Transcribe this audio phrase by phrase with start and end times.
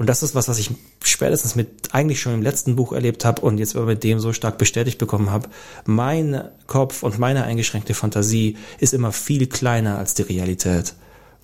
[0.00, 0.70] Und das ist was, was ich
[1.04, 4.32] spätestens mit eigentlich schon im letzten Buch erlebt habe und jetzt aber mit dem so
[4.32, 5.50] stark bestätigt bekommen habe.
[5.84, 10.94] Mein Kopf und meine eingeschränkte Fantasie ist immer viel kleiner als die Realität.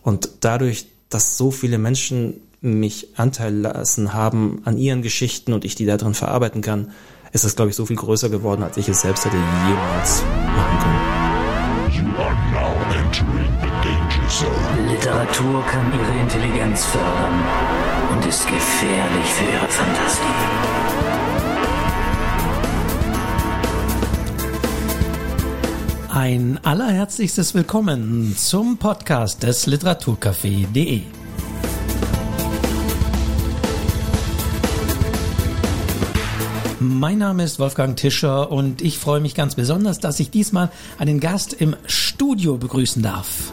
[0.03, 5.75] Und dadurch, dass so viele Menschen mich Anteil lassen haben an ihren Geschichten und ich
[5.75, 6.93] die da drin verarbeiten kann,
[7.35, 10.79] ist das, glaube ich, so viel größer geworden, als ich es selbst hätte jemals machen
[10.79, 11.17] können.
[11.93, 12.73] You are now
[13.05, 14.91] entering the danger zone.
[14.91, 20.67] Literatur kann ihre Intelligenz fördern und ist gefährlich für ihre Fantasie.
[26.09, 31.03] Ein allerherzlichstes Willkommen zum Podcast des Literaturcafé.de.
[36.81, 41.21] Mein Name ist Wolfgang Tischer und ich freue mich ganz besonders, dass ich diesmal einen
[41.21, 43.53] Gast im Studio begrüßen darf.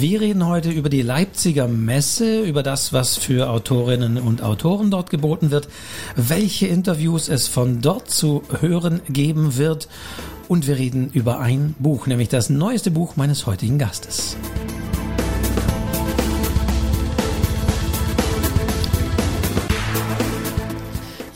[0.00, 5.10] Wir reden heute über die Leipziger Messe, über das, was für Autorinnen und Autoren dort
[5.10, 5.68] geboten wird,
[6.14, 9.88] welche Interviews es von dort zu hören geben wird
[10.46, 14.36] und wir reden über ein Buch, nämlich das neueste Buch meines heutigen Gastes.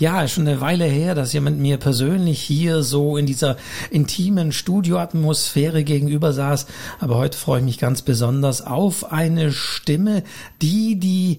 [0.03, 3.57] Ja, schon eine Weile her, dass jemand mir persönlich hier so in dieser
[3.89, 6.67] intimen Studioatmosphäre gegenüber saß.
[6.99, 10.25] Aber heute freue ich mich ganz besonders auf eine Stimme,
[10.61, 11.39] die die,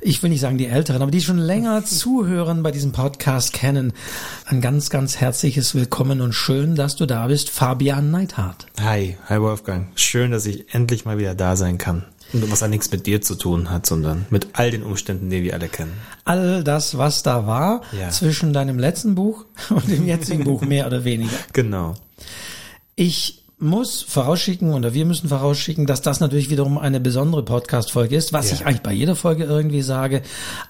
[0.00, 3.92] ich will nicht sagen die Älteren, aber die schon länger zuhören bei diesem Podcast kennen.
[4.46, 8.68] Ein ganz, ganz herzliches Willkommen und schön, dass du da bist, Fabian Neidhardt.
[8.80, 9.88] Hi, hi Wolfgang.
[9.96, 12.06] Schön, dass ich endlich mal wieder da sein kann.
[12.32, 15.42] Und was auch nichts mit dir zu tun hat, sondern mit all den Umständen, die
[15.42, 15.92] wir alle kennen.
[16.28, 18.10] All das, was da war, ja.
[18.10, 21.36] zwischen deinem letzten Buch und dem jetzigen Buch, mehr oder weniger.
[21.52, 21.94] Genau.
[22.96, 28.32] Ich muss vorausschicken oder wir müssen vorausschicken, dass das natürlich wiederum eine besondere Podcast-Folge ist,
[28.32, 28.56] was ja.
[28.56, 30.22] ich eigentlich bei jeder Folge irgendwie sage.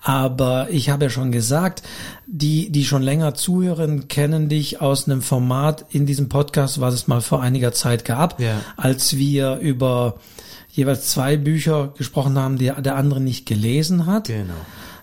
[0.02, 1.82] Aber ich habe ja schon gesagt,
[2.26, 7.08] die, die schon länger zuhören, kennen dich aus einem Format in diesem Podcast, was es
[7.08, 8.60] mal vor einiger Zeit gab, ja.
[8.76, 10.14] als wir über
[10.70, 14.28] jeweils zwei Bücher gesprochen haben, die der andere nicht gelesen hat.
[14.28, 14.54] Genau.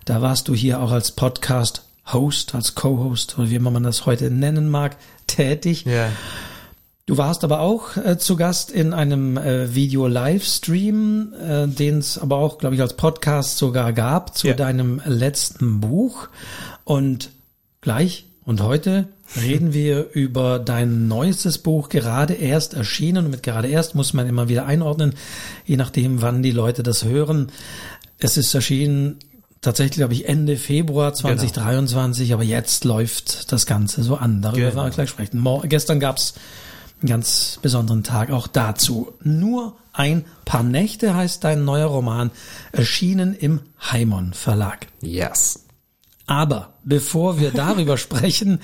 [0.05, 4.69] Da warst du hier auch als Podcast-Host, als Co-Host oder wie man das heute nennen
[4.69, 5.85] mag, tätig.
[5.85, 6.09] Ja.
[7.07, 12.38] Du warst aber auch äh, zu Gast in einem äh, Video-Livestream, äh, den es aber
[12.38, 14.53] auch, glaube ich, als Podcast sogar gab zu ja.
[14.53, 16.27] deinem letzten Buch.
[16.83, 17.31] Und
[17.81, 19.07] gleich und heute
[19.41, 23.25] reden wir über dein neuestes Buch, gerade erst erschienen.
[23.25, 25.15] Und mit gerade erst muss man immer wieder einordnen,
[25.65, 27.51] je nachdem, wann die Leute das hören.
[28.19, 29.17] Es ist erschienen
[29.65, 32.37] tatsächlich, glaube ich, Ende Februar 2023, genau.
[32.37, 34.41] aber jetzt läuft das Ganze so an.
[34.41, 34.75] Darüber genau.
[34.75, 35.39] werden wir gleich sprechen.
[35.39, 36.35] Morgen, gestern gab's
[37.01, 39.13] einen ganz besonderen Tag auch dazu.
[39.23, 42.31] Nur ein paar Nächte heißt dein neuer Roman,
[42.71, 43.61] erschienen im
[43.91, 44.87] Heimon Verlag.
[45.01, 45.64] Yes.
[46.28, 48.59] Aber bevor wir darüber sprechen,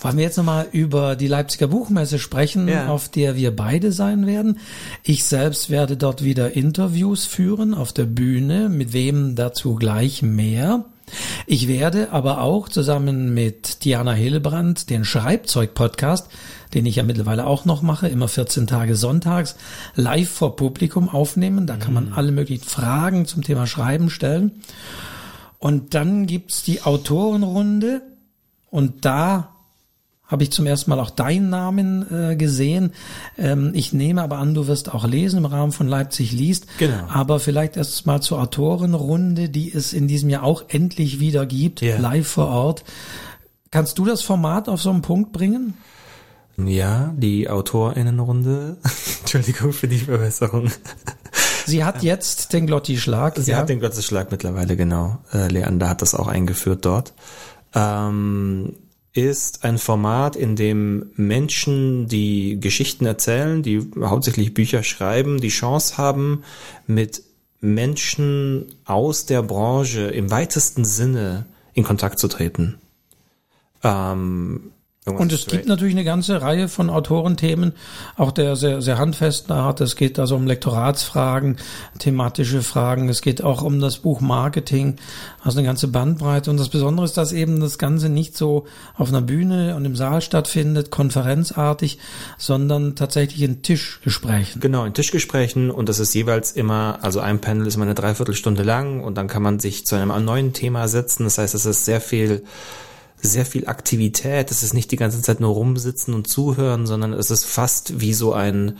[0.00, 2.88] wollen wir jetzt nochmal über die Leipziger Buchmesse sprechen, ja.
[2.88, 4.58] auf der wir beide sein werden.
[5.02, 10.84] Ich selbst werde dort wieder Interviews führen auf der Bühne, mit wem dazu gleich mehr.
[11.46, 16.28] Ich werde aber auch zusammen mit Diana Hillebrand den Schreibzeug-Podcast,
[16.72, 19.54] den ich ja mittlerweile auch noch mache, immer 14 Tage sonntags,
[19.94, 21.66] live vor Publikum aufnehmen.
[21.66, 22.12] Da kann man mhm.
[22.14, 24.62] alle möglichen Fragen zum Thema Schreiben stellen.
[25.64, 28.02] Und dann gibt's die Autorenrunde
[28.68, 29.54] und da
[30.26, 32.92] habe ich zum ersten Mal auch deinen Namen äh, gesehen.
[33.38, 36.66] Ähm, ich nehme aber an, du wirst auch lesen im Rahmen von Leipzig liest.
[36.76, 37.06] Genau.
[37.08, 41.80] Aber vielleicht erst mal zur Autorenrunde, die es in diesem Jahr auch endlich wieder gibt,
[41.80, 41.98] yeah.
[41.98, 42.84] live vor Ort.
[43.70, 45.78] Kannst du das Format auf so einen Punkt bringen?
[46.58, 48.76] Ja, die AutorInnenrunde.
[49.20, 50.70] Entschuldigung für die Verbesserung.
[51.66, 53.36] Sie hat jetzt den Glotti-Schlag.
[53.38, 53.58] Sie ja.
[53.58, 55.18] hat den Glotti-Schlag mittlerweile, genau.
[55.32, 57.14] Äh, Leander hat das auch eingeführt dort.
[57.74, 58.74] Ähm,
[59.12, 65.96] ist ein Format, in dem Menschen, die Geschichten erzählen, die hauptsächlich Bücher schreiben, die Chance
[65.96, 66.42] haben,
[66.86, 67.22] mit
[67.60, 72.76] Menschen aus der Branche im weitesten Sinne in Kontakt zu treten.
[73.82, 74.72] Ähm,
[75.06, 77.72] und es gibt natürlich eine ganze Reihe von Autorenthemen,
[78.16, 79.82] auch der sehr, sehr handfesten Art.
[79.82, 81.58] Es geht also um Lektoratsfragen,
[81.98, 83.10] thematische Fragen.
[83.10, 84.96] Es geht auch um das Buch Marketing,
[85.42, 86.50] also eine ganze Bandbreite.
[86.50, 88.64] Und das Besondere ist, dass eben das Ganze nicht so
[88.96, 91.98] auf einer Bühne und im Saal stattfindet, konferenzartig,
[92.38, 94.62] sondern tatsächlich in Tischgesprächen.
[94.62, 95.70] Genau, in Tischgesprächen.
[95.70, 99.28] Und das ist jeweils immer, also ein Panel ist immer eine Dreiviertelstunde lang und dann
[99.28, 101.24] kann man sich zu einem neuen Thema setzen.
[101.24, 102.42] Das heißt, es ist sehr viel
[103.28, 104.50] sehr viel Aktivität.
[104.50, 108.14] Es ist nicht die ganze Zeit nur rumsitzen und zuhören, sondern es ist fast wie
[108.14, 108.78] so ein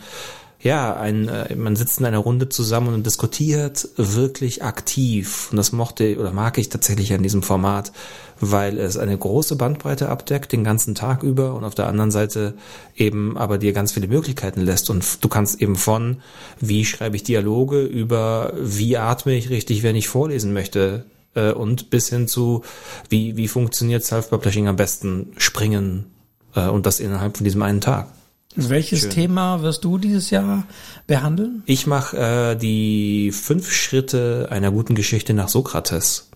[0.65, 5.49] ja, ein, äh, man sitzt in einer Runde zusammen und diskutiert wirklich aktiv.
[5.51, 7.91] Und das mochte oder mag ich tatsächlich an diesem Format,
[8.39, 12.55] weil es eine große Bandbreite abdeckt, den ganzen Tag über und auf der anderen Seite
[12.95, 14.89] eben aber dir ganz viele Möglichkeiten lässt.
[14.89, 16.17] Und du kannst eben von,
[16.59, 21.05] wie schreibe ich Dialoge, über wie atme ich richtig, wenn ich vorlesen möchte,
[21.35, 22.63] äh, und bis hin zu,
[23.09, 26.07] wie, wie funktioniert Self-Publishing am besten springen
[26.55, 28.07] äh, und das innerhalb von diesem einen Tag.
[28.55, 29.09] Welches Schön.
[29.09, 30.65] Thema wirst du dieses Jahr
[31.07, 31.61] behandeln?
[31.65, 36.29] Ich mache äh, die fünf Schritte einer guten Geschichte nach Sokrates.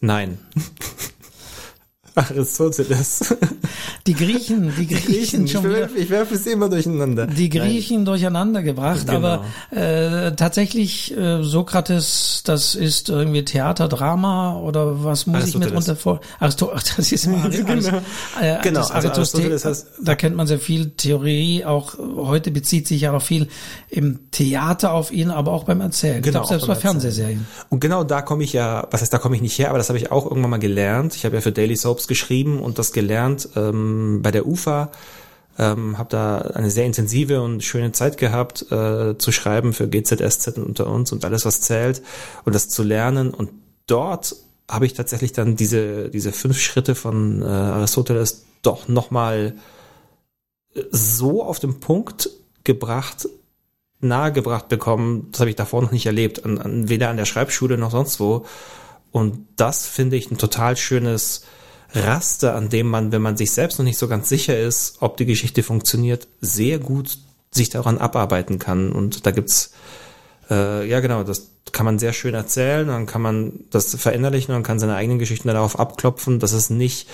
[0.00, 0.38] Nein.
[2.14, 3.34] Aristoteles.
[4.06, 7.26] Die Griechen, die Griechen, schon ich, werfe, ich werfe es immer durcheinander.
[7.26, 8.04] Die Griechen Nein.
[8.04, 9.16] durcheinander gebracht, genau.
[9.16, 15.66] aber äh, tatsächlich äh, Sokrates, das ist irgendwie Theater, Drama oder was muss ich mir
[15.66, 16.20] drunter vor?
[16.38, 17.88] Aristoteles, das ist immer genau.
[18.40, 18.80] Äh, genau.
[18.80, 23.12] Das also Aristoteles heißt, da kennt man sehr viel Theorie, auch heute bezieht sich ja
[23.12, 23.48] noch viel
[23.88, 26.22] im Theater auf ihn, aber auch beim Erzählen.
[26.22, 27.46] Genau, ich selbst bei Fernsehserien.
[27.70, 29.88] Und genau da komme ich ja, was heißt, da komme ich nicht her, aber das
[29.88, 31.16] habe ich auch irgendwann mal gelernt.
[31.16, 34.90] Ich habe ja für Daily Soaps Jobs geschrieben und das gelernt ähm, bei der UFA.
[35.56, 40.58] Ähm, habe da eine sehr intensive und schöne Zeit gehabt äh, zu schreiben für GZSZ
[40.58, 42.02] unter uns und alles was zählt
[42.44, 43.30] und das zu lernen.
[43.32, 43.50] Und
[43.86, 44.34] dort
[44.68, 49.54] habe ich tatsächlich dann diese diese fünf Schritte von äh, Aristoteles doch nochmal
[50.90, 52.30] so auf den Punkt
[52.64, 53.28] gebracht
[54.00, 55.28] nahegebracht bekommen.
[55.30, 58.18] Das habe ich davor noch nicht erlebt an, an weder an der Schreibschule noch sonst
[58.18, 58.44] wo.
[59.12, 61.44] Und das finde ich ein total schönes
[61.94, 65.16] Raster, an dem man, wenn man sich selbst noch nicht so ganz sicher ist, ob
[65.16, 67.18] die Geschichte funktioniert, sehr gut
[67.50, 68.92] sich daran abarbeiten kann.
[68.92, 69.72] Und da gibt's
[70.50, 74.62] äh, ja genau, das kann man sehr schön erzählen, dann kann man das verinnerlichen und
[74.62, 76.38] kann seine eigenen Geschichten darauf abklopfen.
[76.38, 77.08] Das ist nicht,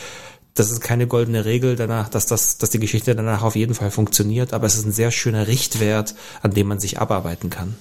[0.55, 3.91] das ist keine goldene Regel danach, dass das, dass die Geschichte danach auf jeden Fall
[3.91, 7.77] funktioniert, aber es ist ein sehr schöner Richtwert, an dem man sich abarbeiten kann.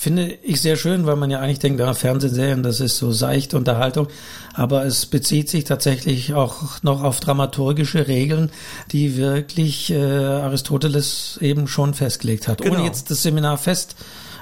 [0.00, 3.58] Finde ich sehr schön, weil man ja eigentlich denkt, ah, Fernsehserien, das ist so seichte
[3.58, 4.08] Unterhaltung.
[4.54, 8.50] Aber es bezieht sich tatsächlich auch noch auf dramaturgische Regeln,
[8.92, 12.62] die wirklich äh, Aristoteles eben schon festgelegt hat.
[12.62, 12.76] Genau.
[12.76, 13.94] Ohne jetzt das Seminar fest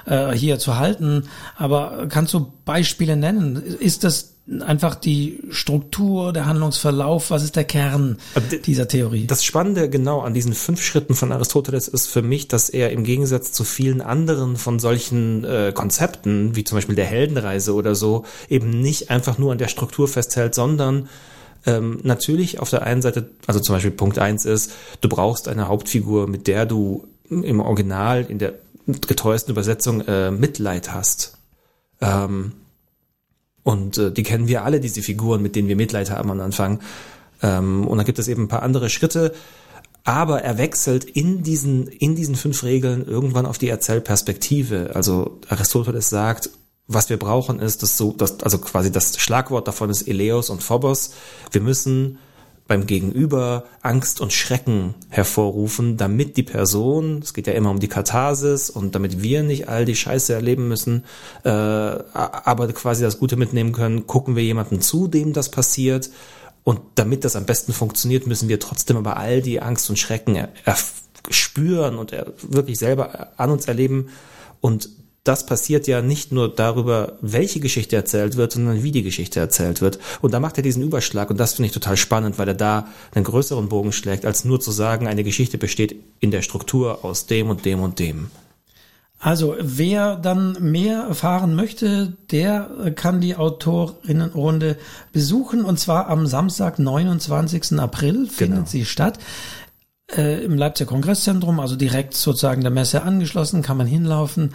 [0.05, 1.27] äh, hier zu halten.
[1.57, 3.57] Aber kannst du Beispiele nennen?
[3.57, 8.17] Ist das einfach die Struktur, der Handlungsverlauf, was ist der Kern
[8.65, 9.27] dieser Theorie?
[9.27, 13.03] Das Spannende genau an diesen fünf Schritten von Aristoteles ist für mich, dass er im
[13.03, 18.25] Gegensatz zu vielen anderen von solchen äh, Konzepten, wie zum Beispiel der Heldenreise oder so,
[18.49, 21.09] eben nicht einfach nur an der Struktur festhält, sondern
[21.65, 24.71] ähm, natürlich auf der einen Seite, also zum Beispiel Punkt eins ist,
[25.01, 28.53] du brauchst eine Hauptfigur, mit der du im Original, in der
[28.87, 31.37] getreuesten Übersetzung äh, Mitleid hast.
[32.01, 32.53] Ähm,
[33.69, 36.79] und äh, die kennen wir alle, diese Figuren, mit denen wir Mitleid haben am Anfang.
[37.43, 39.31] Ähm, und dann gibt es eben ein paar andere Schritte.
[40.03, 44.93] Aber er wechselt in diesen, in diesen fünf Regeln irgendwann auf die Erzählperspektive.
[44.95, 46.49] Also Aristoteles sagt,
[46.87, 50.63] was wir brauchen ist, dass so, dass, also quasi das Schlagwort davon ist Eleos und
[50.63, 51.11] Phobos.
[51.51, 52.17] Wir müssen
[52.69, 57.87] beim Gegenüber Angst und Schrecken hervorrufen, damit die Person, es geht ja immer um die
[57.87, 61.03] Katharsis und damit wir nicht all die Scheiße erleben müssen,
[61.43, 66.11] äh, aber quasi das Gute mitnehmen können, gucken wir jemandem zu, dem das passiert.
[66.63, 70.37] Und damit das am besten funktioniert, müssen wir trotzdem aber all die Angst und Schrecken
[71.31, 72.11] spüren und
[72.43, 74.09] wirklich selber an uns erleben.
[74.61, 74.89] Und
[75.29, 79.79] das passiert ja nicht nur darüber, welche Geschichte erzählt wird, sondern wie die Geschichte erzählt
[79.79, 79.99] wird.
[80.21, 82.87] Und da macht er diesen Überschlag und das finde ich total spannend, weil er da
[83.13, 87.27] einen größeren Bogen schlägt, als nur zu sagen, eine Geschichte besteht in der Struktur aus
[87.27, 88.31] dem und dem und dem.
[89.19, 94.77] Also wer dann mehr erfahren möchte, der kann die Autorinnenrunde
[95.11, 97.77] besuchen und zwar am Samstag, 29.
[97.77, 98.67] April findet genau.
[98.67, 99.19] sie statt
[100.15, 104.53] äh, im Leipziger Kongresszentrum, also direkt sozusagen der Messe angeschlossen, kann man hinlaufen.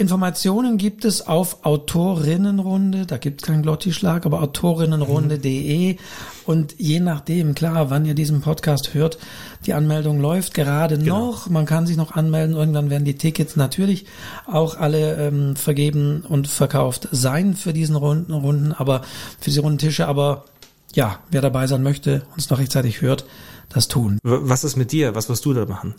[0.00, 5.98] Informationen gibt es auf Autorinnenrunde, da gibt es keinen Glottischlag, aber autorinnenrunde.de
[6.46, 9.18] und je nachdem, klar, wann ihr diesen Podcast hört,
[9.66, 11.26] die Anmeldung läuft gerade genau.
[11.26, 14.06] noch, man kann sich noch anmelden, irgendwann werden die Tickets natürlich
[14.46, 19.02] auch alle ähm, vergeben und verkauft sein für diesen Runden, Runden, aber
[19.38, 20.46] für diese runden Tische, aber
[20.94, 23.26] ja, wer dabei sein möchte, uns noch rechtzeitig hört,
[23.70, 24.18] das tun.
[24.22, 25.14] Was ist mit dir?
[25.14, 25.94] Was wirst du da machen?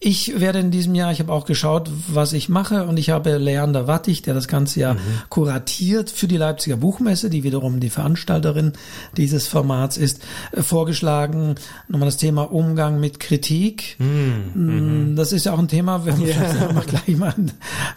[0.00, 3.36] Ich werde in diesem Jahr, ich habe auch geschaut, was ich mache und ich habe
[3.38, 4.98] Leander Wattig, der das ganze Jahr mhm.
[5.28, 8.72] kuratiert für die Leipziger Buchmesse, die wiederum die Veranstalterin
[9.16, 11.54] dieses Formats ist, äh, vorgeschlagen.
[11.88, 13.96] Nochmal das Thema Umgang mit Kritik.
[14.00, 15.12] Mhm.
[15.12, 16.34] Mm, das ist ja auch ein Thema, wenn wir
[16.74, 17.34] mal gleich mal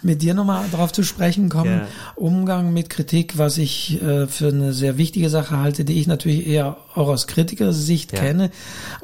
[0.00, 1.70] mit dir nochmal drauf zu sprechen kommen.
[1.70, 1.88] Yeah.
[2.14, 6.46] Umgang mit Kritik, was ich äh, für eine sehr wichtige Sache halte, die ich natürlich
[6.46, 8.22] eher auch aus Kritikersicht yeah.
[8.22, 8.50] kenne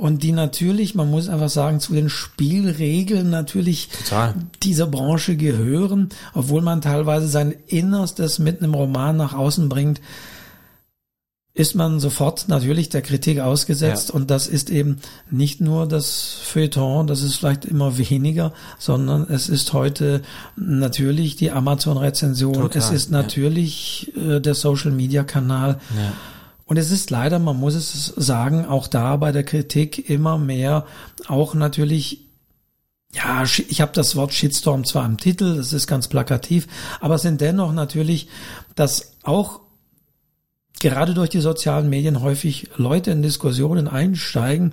[0.05, 4.35] und die natürlich, man muss einfach sagen, zu den Spielregeln natürlich Total.
[4.63, 10.03] dieser Branche gehören, obwohl man teilweise sein Innerstes mit einem Roman nach außen bringt,
[11.55, 14.15] ist man sofort natürlich der Kritik ausgesetzt Ja.
[14.17, 14.99] und das ist eben
[15.31, 20.21] nicht nur das Feuilleton, das ist vielleicht immer weniger, sondern es ist heute
[20.55, 23.23] natürlich die Amazon-Rezension, es ist ja.
[23.23, 26.13] natürlich äh, der Social-Media-Kanal Ja.
[26.66, 30.87] Und es ist leider, man muss es sagen, auch da bei der Kritik immer mehr
[31.26, 32.21] auch natürlich
[33.14, 36.66] ja, ich habe das Wort Shitstorm zwar im Titel, das ist ganz plakativ,
[37.00, 38.28] aber es sind dennoch natürlich,
[38.75, 39.61] dass auch
[40.80, 44.73] gerade durch die sozialen Medien häufig Leute in Diskussionen einsteigen,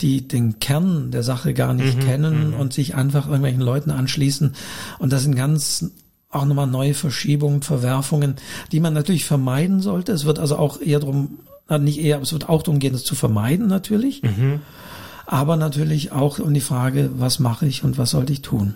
[0.00, 4.54] die den Kern der Sache gar nicht kennen und sich einfach irgendwelchen Leuten anschließen.
[4.98, 5.92] Und das sind ganz
[6.32, 8.36] auch nochmal neue Verschiebungen, Verwerfungen,
[8.72, 10.12] die man natürlich vermeiden sollte.
[10.12, 11.38] Es wird also auch eher drum,
[11.78, 14.22] nicht eher, aber es wird auch darum gehen, das zu vermeiden natürlich.
[15.26, 18.74] Aber natürlich auch um die Frage, was mache ich und was sollte ich tun?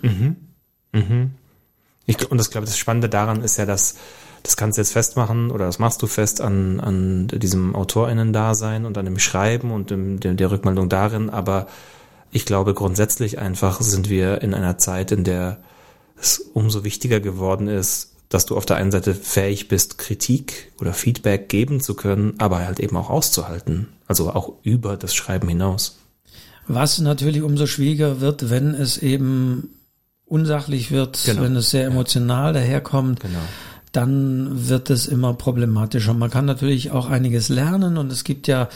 [2.05, 3.95] Ich, und das glaube das Spannende daran ist ja, dass
[4.43, 8.97] das kannst du jetzt festmachen oder das machst du fest an, an diesem AutorInnen-Dasein und
[8.97, 11.67] an dem Schreiben und dem, dem, der Rückmeldung darin, aber
[12.31, 15.57] ich glaube grundsätzlich einfach sind wir in einer Zeit, in der
[16.19, 20.93] es umso wichtiger geworden ist, dass du auf der einen Seite fähig bist, Kritik oder
[20.93, 23.87] Feedback geben zu können, aber halt eben auch auszuhalten.
[24.07, 25.97] Also auch über das Schreiben hinaus.
[26.67, 29.69] Was natürlich umso schwieriger wird, wenn es eben
[30.25, 31.43] unsachlich wird, Genau.
[31.43, 33.21] wenn es sehr emotional daherkommt.
[33.21, 33.39] Genau.
[33.93, 36.13] dann wird es immer problematischer.
[36.13, 38.67] Man kann natürlich auch einiges lernen und es gibt ja,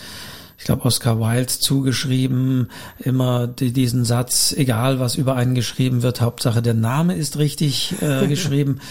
[0.61, 2.67] ich glaube, Oscar Wilde zugeschrieben,
[2.99, 7.95] immer die, diesen Satz, egal was über einen geschrieben wird, Hauptsache der Name ist richtig
[7.99, 8.79] äh, geschrieben.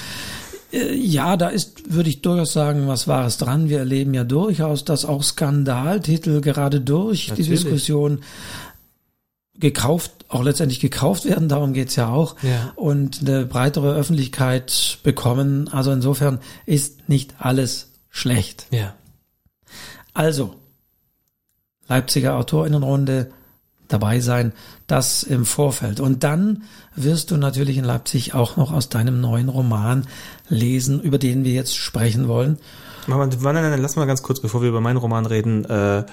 [0.73, 3.69] Äh, Ja, da ist, würde ich durchaus sagen, was Wahres dran.
[3.69, 7.49] Wir erleben ja durchaus, dass auch Skandaltitel gerade durch die Natürlich.
[7.62, 8.21] Diskussion
[9.59, 12.73] gekauft, auch letztendlich gekauft werden, darum geht's ja auch, Ja.
[12.77, 15.69] und eine breitere Öffentlichkeit bekommen.
[15.73, 18.67] Also insofern ist nicht alles schlecht.
[18.71, 18.95] Ja.
[20.15, 20.55] Also,
[21.91, 23.31] Leipziger Autorinnenrunde
[23.89, 24.53] dabei sein,
[24.87, 26.01] das im Vorfeld.
[26.01, 26.63] Und dann
[26.95, 30.07] wirst du natürlich in Leipzig auch noch aus deinem neuen Roman
[30.49, 32.59] lesen, über den wir jetzt sprechen wollen.
[33.07, 35.65] Nein, nein, lass mal ganz kurz, bevor wir über meinen Roman reden.
[35.65, 36.05] Äh,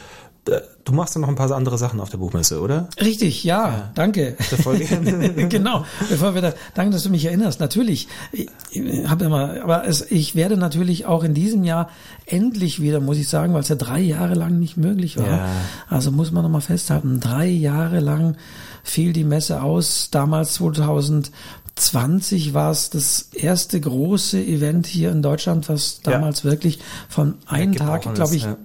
[0.86, 2.88] du machst ja noch ein paar andere Sachen auf der Buchmesse, oder?
[3.00, 4.36] Richtig, ja, danke.
[4.52, 4.86] Der Folge.
[5.50, 7.60] genau, bevor wir da, danke, dass du mich erinnerst.
[7.60, 11.90] Natürlich, ich, ich habe immer, aber es, ich werde natürlich auch in diesem Jahr
[12.26, 15.28] endlich wieder, muss ich sagen, weil es ja drei Jahre lang nicht möglich war.
[15.28, 15.48] Ja.
[15.90, 18.38] Also muss man nochmal festhalten, drei Jahre lang
[18.84, 20.10] fiel die Messe aus.
[20.12, 26.14] Damals 2020 war es das erste große Event hier in Deutschland, was Ja.
[26.14, 28.58] damals wirklich von einem Tag, glaube ich, ja.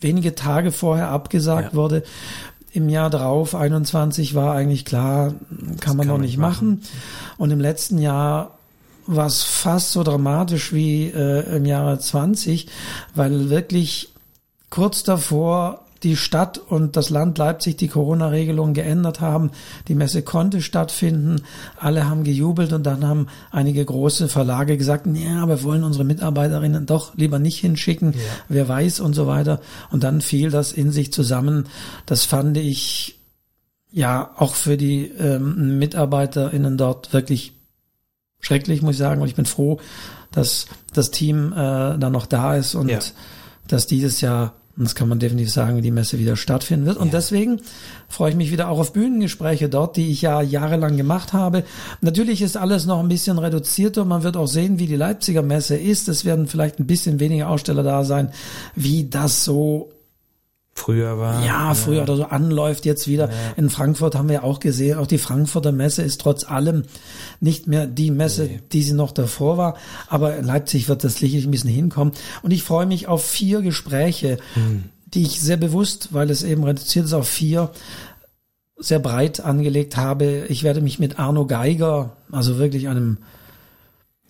[0.00, 1.76] Wenige Tage vorher abgesagt Ja.
[1.76, 2.02] wurde.
[2.72, 5.34] Im Jahr drauf, 21, war eigentlich klar,
[5.80, 6.82] kann man kann noch nicht nicht machen.
[7.36, 8.58] Und im letzten Jahr
[9.06, 12.68] war es fast so dramatisch wie äh, im Jahre 20,
[13.14, 14.12] weil wirklich
[14.70, 19.50] kurz davor die Stadt und das Land Leipzig die Corona-Regelung geändert haben.
[19.88, 21.42] Die Messe konnte stattfinden.
[21.76, 26.86] Alle haben gejubelt und dann haben einige große Verlage gesagt, ja, wir wollen unsere Mitarbeiterinnen
[26.86, 28.14] doch lieber nicht hinschicken.
[28.48, 29.60] Wer weiß und so weiter.
[29.90, 31.66] Und dann fiel das in sich zusammen.
[32.06, 33.18] Das fand ich
[33.92, 37.52] ja auch für die ähm, MitarbeiterInnen dort wirklich
[38.38, 39.20] schrecklich, muss ich sagen.
[39.20, 39.80] Und ich bin froh,
[40.32, 41.56] dass das Team äh,
[41.98, 43.00] da noch da ist und Ja.
[43.68, 46.96] dass dieses Jahr, und das kann man definitiv sagen, die Messe wieder stattfinden wird.
[46.96, 47.12] Und Ja.
[47.18, 47.60] deswegen
[48.08, 51.64] freue ich mich wieder auch auf Bühnengespräche dort, die ich ja jahrelang gemacht habe.
[52.00, 54.06] Natürlich ist alles noch ein bisschen reduzierter.
[54.06, 56.08] Man wird auch sehen, wie die Leipziger Messe ist.
[56.08, 58.30] Es werden vielleicht ein bisschen weniger Aussteller da sein,
[58.74, 59.90] wie das so
[60.80, 61.44] Früher war.
[61.44, 63.28] ja, früher oder so anläuft jetzt wieder.
[63.56, 66.84] In Frankfurt haben wir ja auch gesehen, auch die Frankfurter Messe ist trotz allem
[67.38, 69.76] nicht mehr die Messe, die sie noch davor war.
[70.08, 72.14] Aber in Leipzig wird das sicherlich ein bisschen hinkommen.
[72.42, 74.38] Und ich freue mich auf vier Gespräche,
[75.12, 77.70] die ich sehr bewusst, weil es eben reduziert ist auf vier,
[78.78, 80.46] sehr breit angelegt habe.
[80.48, 83.18] Ich werde mich mit Arno Geiger, also wirklich einem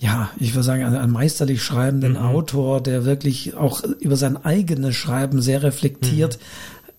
[0.01, 5.43] ja, ich würde sagen, ein, meisterlich schreibenden Autor, der wirklich auch über sein eigenes Schreiben
[5.43, 6.39] sehr reflektiert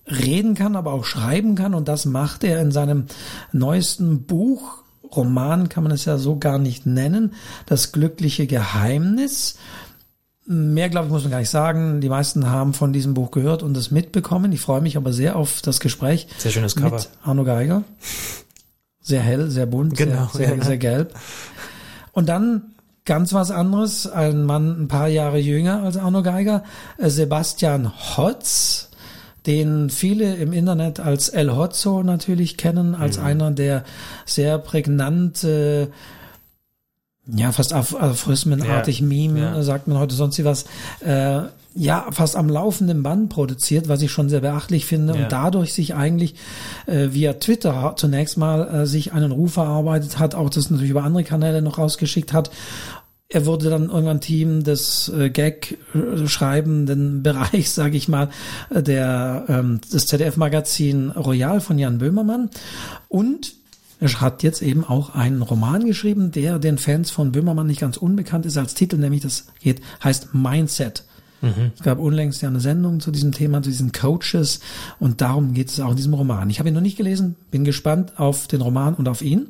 [0.05, 1.74] reden kann, aber auch schreiben kann.
[1.74, 3.05] Und das macht er in seinem
[3.51, 4.84] neuesten Buch.
[5.15, 7.34] Roman kann man es ja so gar nicht nennen.
[7.65, 9.58] Das glückliche Geheimnis.
[10.46, 12.01] Mehr, glaube ich, muss man gar nicht sagen.
[12.01, 14.51] Die meisten haben von diesem Buch gehört und es mitbekommen.
[14.51, 16.98] Ich freue mich aber sehr auf das Gespräch Sehr schönes Cover.
[16.98, 17.84] mit Arno Geiger.
[19.01, 20.63] Sehr hell, sehr bunt, Genau, sehr, sehr, ja.
[20.63, 21.15] sehr gelb.
[22.12, 22.71] Und dann
[23.12, 26.63] ganz was anderes, ein Mann ein paar Jahre jünger als Arno Geiger,
[26.98, 28.88] äh, Sebastian Hotz,
[29.46, 33.25] den viele im Internet als El Hotzo natürlich kennen, als mhm.
[33.25, 33.84] einer der
[34.25, 35.89] sehr prägnante
[37.27, 39.62] ja, fast aphorismenartig ja, Meme, ja.
[39.62, 40.65] sagt man heute sonst was,
[41.01, 41.41] äh,
[41.74, 45.24] ja, fast am laufenden Band produziert, was ich schon sehr beachtlich finde ja.
[45.24, 46.36] und dadurch sich eigentlich
[46.88, 51.03] äh, via Twitter zunächst mal äh, sich einen Ruf erarbeitet hat, auch das natürlich über
[51.03, 52.51] andere Kanäle noch rausgeschickt hat
[53.32, 58.30] er wurde dann irgendwann Team des äh, Gag-schreibenden Bereichs, sage ich mal,
[58.70, 62.50] äh, der ähm, des ZDF-Magazin Royal von Jan Böhmermann
[63.08, 63.54] und
[64.02, 67.98] er hat jetzt eben auch einen Roman geschrieben, der den Fans von Böhmermann nicht ganz
[67.98, 71.06] unbekannt ist als Titel, nämlich das geht, heißt Mindset.
[71.42, 71.72] Mhm.
[71.76, 74.60] Es gab unlängst ja eine Sendung zu diesem Thema, zu diesen Coaches
[75.00, 76.50] und darum geht es auch in diesem Roman.
[76.50, 79.48] Ich habe ihn noch nicht gelesen, bin gespannt auf den Roman und auf ihn.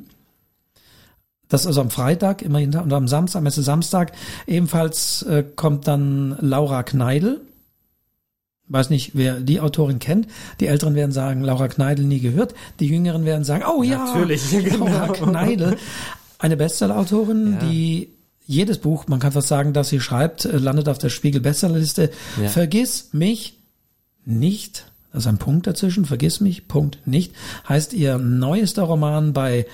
[1.52, 4.12] Das ist also am Freitag, immerhin, und am Samstag, Messe Samstag,
[4.46, 7.42] ebenfalls äh, kommt dann Laura Kneidel,
[8.68, 10.28] weiß nicht, wer die Autorin kennt.
[10.60, 12.54] Die Älteren werden sagen, Laura Kneidel nie gehört.
[12.80, 15.26] Die Jüngeren werden sagen, oh ja, Natürlich, Laura genau.
[15.26, 15.76] Kneidel.
[16.38, 17.68] Eine Bestsellerautorin, ja.
[17.68, 18.14] die
[18.46, 22.12] jedes Buch, man kann fast sagen, dass sie schreibt, äh, landet auf der Spiegel Bestsellerliste.
[22.40, 22.48] Ja.
[22.48, 23.58] Vergiss mich
[24.24, 24.90] nicht.
[25.12, 27.34] Das ist ein Punkt dazwischen, vergiss mich, Punkt nicht.
[27.68, 29.66] Heißt ihr neuester Roman bei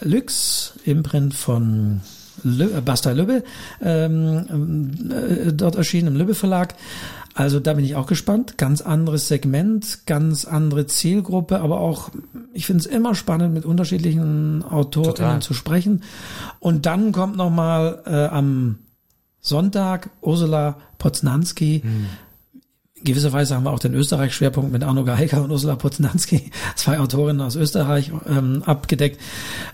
[0.00, 2.00] Lux, Imprint von
[2.42, 3.44] Lü äh, Basta Lübbe,
[3.82, 6.74] ähm, äh, dort erschienen im Lübbe Verlag.
[7.34, 8.56] Also da bin ich auch gespannt.
[8.56, 12.10] Ganz anderes Segment, ganz andere Zielgruppe, aber auch,
[12.54, 16.02] ich finde es immer spannend, mit unterschiedlichen Autorinnen zu sprechen.
[16.60, 18.78] Und dann kommt nochmal äh, am
[19.40, 21.82] Sonntag Ursula Poznanski.
[21.84, 22.06] Hm.
[23.06, 27.56] Gewisserweise haben wir auch den Österreich-Schwerpunkt mit Arno Geiger und Ursula Poznanski, zwei Autorinnen aus
[27.56, 29.20] Österreich, ähm, abgedeckt.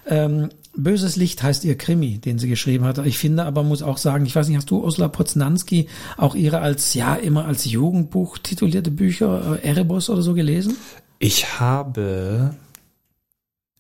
[0.07, 3.05] Ähm, Böses Licht heißt ihr Krimi, den sie geschrieben hat.
[3.05, 6.61] Ich finde aber, muss auch sagen, ich weiß nicht, hast du Ursula Poznanski auch ihre
[6.61, 10.77] als, ja, immer als Jugendbuch titulierte Bücher, äh, Erebos oder so gelesen?
[11.19, 12.55] Ich habe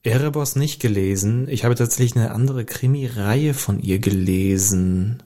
[0.02, 1.48] Erebos nicht gelesen.
[1.48, 5.22] Ich habe tatsächlich eine andere Krimi-Reihe von ihr gelesen.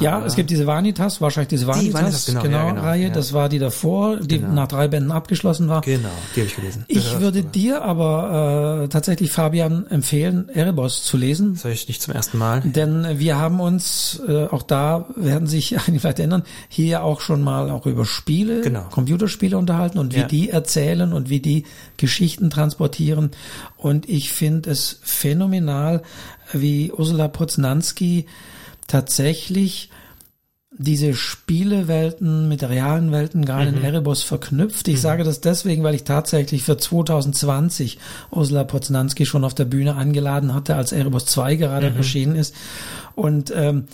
[0.00, 0.26] Ja, ah.
[0.26, 3.10] es gibt diese Vanitas, wahrscheinlich diese Vanitas, die Vanitas genau, genau, ja, genau Reihe, ja.
[3.10, 4.52] das war die davor, die genau.
[4.52, 5.80] nach drei Bänden abgeschlossen war.
[5.82, 6.84] Genau, die habe ich gelesen.
[6.88, 11.54] Ich das würde dir aber äh, tatsächlich, Fabian, empfehlen, Erebos zu lesen.
[11.54, 12.60] Das höre ich nicht zum ersten Mal.
[12.60, 17.42] Denn wir haben uns, äh, auch da werden sich einige vielleicht ändern, hier auch schon
[17.42, 18.84] mal auch über Spiele, genau.
[18.90, 20.26] Computerspiele unterhalten und wie ja.
[20.26, 21.64] die erzählen und wie die
[21.96, 23.30] Geschichten transportieren.
[23.76, 26.02] Und ich finde es phänomenal,
[26.52, 28.26] wie Ursula Poznanski
[28.90, 29.90] tatsächlich
[30.72, 33.78] diese Spielewelten mit realen Welten gerade mhm.
[33.78, 34.88] in Erebos verknüpft.
[34.88, 35.00] Ich mhm.
[35.00, 37.98] sage das deswegen, weil ich tatsächlich für 2020
[38.30, 41.96] Ursula Poznanski schon auf der Bühne eingeladen hatte, als Erebos 2 gerade mhm.
[41.96, 42.54] erschienen ist.
[43.14, 43.84] Und ähm,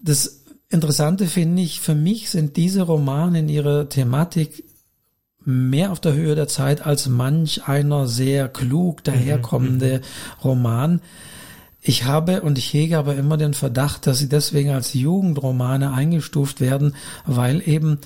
[0.00, 4.64] das Interessante finde ich, für mich sind diese Romane in ihrer Thematik
[5.44, 10.42] mehr auf der Höhe der Zeit als manch einer sehr klug daherkommende mhm.
[10.44, 11.00] Roman
[11.88, 16.60] ich habe und ich hege aber immer den Verdacht, dass sie deswegen als Jugendromane eingestuft
[16.60, 17.98] werden, weil eben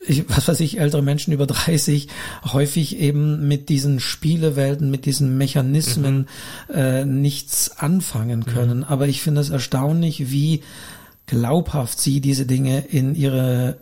[0.00, 2.08] ich, was weiß ich, ältere Menschen über 30
[2.52, 6.26] häufig eben mit diesen Spielewelten, mit diesen Mechanismen
[6.68, 6.74] mhm.
[6.74, 8.46] äh, nichts anfangen mhm.
[8.46, 8.78] können.
[8.78, 8.84] Mhm.
[8.84, 10.62] Aber ich finde es erstaunlich, wie
[11.26, 13.78] glaubhaft sie diese Dinge in ihre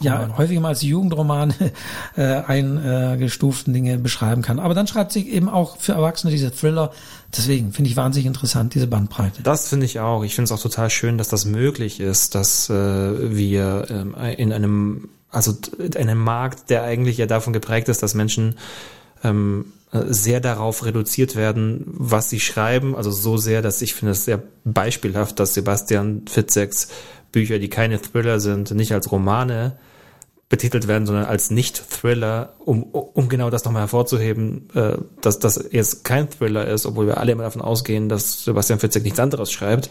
[0.00, 1.54] ja, häufig mal als Jugendroman
[2.16, 4.58] äh, eingestuften Dinge beschreiben kann.
[4.58, 6.92] Aber dann schreibt sie eben auch für Erwachsene diese Thriller.
[7.36, 9.42] Deswegen finde ich wahnsinnig interessant, diese Bandbreite.
[9.42, 10.24] Das finde ich auch.
[10.24, 14.52] Ich finde es auch total schön, dass das möglich ist, dass äh, wir ähm, in
[14.52, 18.54] einem, also in einem Markt, der eigentlich ja davon geprägt ist, dass Menschen
[19.24, 22.94] ähm, sehr darauf reduziert werden, was sie schreiben.
[22.94, 26.88] Also so sehr, dass ich finde es sehr beispielhaft, dass Sebastian Fitzeks
[27.32, 29.78] Bücher, die keine Thriller sind, nicht als Romane
[30.48, 36.04] betitelt werden, sondern als Nicht-Thriller, um, um genau das nochmal hervorzuheben, äh, dass das jetzt
[36.04, 39.90] kein Thriller ist, obwohl wir alle immer davon ausgehen, dass Sebastian Fitzek nichts anderes schreibt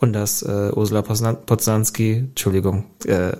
[0.00, 3.32] und dass äh, Ursula Poznanski, Entschuldigung, äh,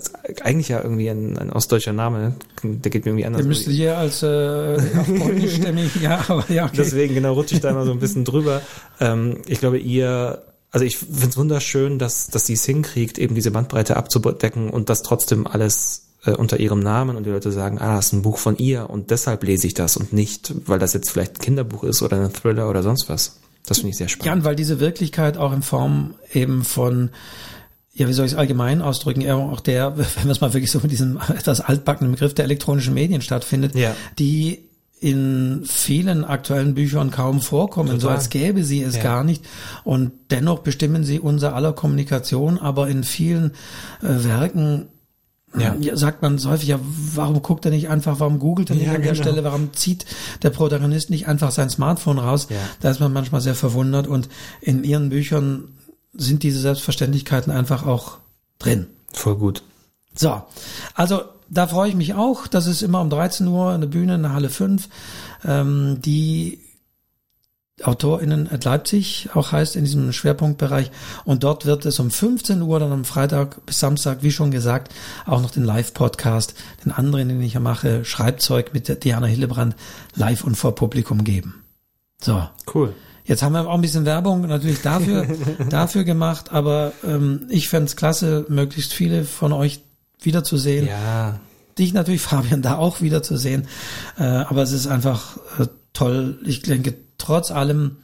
[0.43, 3.43] eigentlich ja irgendwie ein, ein ostdeutscher Name, der geht mir irgendwie anders.
[3.43, 4.83] Der müsste hier als äh,
[5.17, 6.65] polnischstämmig, ja, aber ja.
[6.65, 6.75] Okay.
[6.79, 8.63] Deswegen genau rutsche ich da immer so ein bisschen drüber.
[8.99, 13.35] Ähm, ich glaube, ihr also ich finde es wunderschön, dass, dass sie es hinkriegt, eben
[13.35, 17.79] diese Bandbreite abzudecken und das trotzdem alles äh, unter ihrem Namen und die Leute sagen,
[17.79, 20.79] ah, das ist ein Buch von ihr und deshalb lese ich das und nicht, weil
[20.79, 23.41] das jetzt vielleicht ein Kinderbuch ist oder ein Thriller oder sonst was.
[23.67, 24.27] Das finde ich sehr spannend.
[24.27, 27.11] Ja, und weil diese Wirklichkeit auch in Form eben von
[27.99, 30.71] ja, wie soll ich es allgemein ausdrücken, eher auch der, wenn wir es mal wirklich
[30.71, 33.95] so mit diesem etwas altbackenen Begriff der elektronischen Medien stattfindet, ja.
[34.19, 34.69] die
[35.01, 38.01] in vielen aktuellen Büchern kaum vorkommen, Total.
[38.01, 39.03] so als gäbe sie es ja.
[39.03, 39.45] gar nicht.
[39.85, 43.53] Und dennoch bestimmen sie unser aller Kommunikation, aber in vielen
[44.03, 44.89] äh, Werken
[45.57, 45.97] ja.
[45.97, 46.79] sagt man so häufig, ja,
[47.15, 49.23] warum guckt er nicht einfach, warum googelt er nicht Ja, an der genau.
[49.23, 50.05] Stelle, warum zieht
[50.43, 52.49] der Protagonist nicht einfach sein Smartphone raus?
[52.51, 52.57] Ja.
[52.81, 54.29] Da ist man manchmal sehr verwundert und
[54.61, 55.69] in ihren Büchern
[56.13, 58.19] sind diese Selbstverständlichkeiten einfach auch
[58.59, 58.87] drin.
[59.13, 59.63] Voll gut.
[60.15, 60.43] So,
[60.95, 62.47] also da freue ich mich auch.
[62.47, 64.89] Das ist immer um 13 Uhr eine Bühne in der Halle 5.
[65.45, 66.61] Ähm, die
[67.83, 70.91] AutorInnen at Leipzig auch heißt in diesem Schwerpunktbereich.
[71.25, 74.93] Und dort wird es um 15 Uhr dann am Freitag bis Samstag, wie schon gesagt,
[75.27, 79.77] auch noch den Live-Podcast, den anderen, den ich ja mache, Schreibzeug mit der Diana Hillebrand
[80.15, 81.63] live und vor Publikum geben.
[82.21, 82.43] So.
[82.73, 82.95] Cool.
[83.25, 85.27] Jetzt haben wir auch ein bisschen Werbung natürlich dafür,
[85.69, 89.83] dafür gemacht, aber ähm, ich fänd's klasse, möglichst viele von euch
[90.21, 90.87] wiederzusehen.
[90.87, 91.39] Ja,
[91.79, 93.69] Dich natürlich, Fabian, da auch wiederzusehen.
[94.19, 96.39] Äh, aber es ist einfach äh, toll.
[96.45, 97.99] Ich denke, trotz allem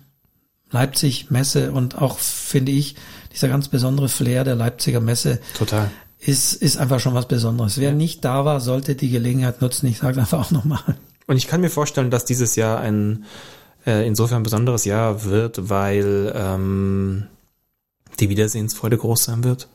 [0.71, 2.97] Leipzig Messe und auch, finde ich,
[3.33, 5.91] dieser ganz besondere Flair der Leipziger Messe total.
[6.19, 7.79] ist, ist einfach schon was Besonderes.
[7.79, 9.87] Wer nicht da war, sollte die Gelegenheit nutzen.
[9.87, 10.83] Ich sage einfach auch nochmal.
[11.27, 13.25] Und ich kann mir vorstellen, dass dieses Jahr ein
[13.87, 17.29] äh, insofern besonderes Jahr wird, weil ähm,
[18.21, 19.69] die Wiedersehensfreude groß sein wird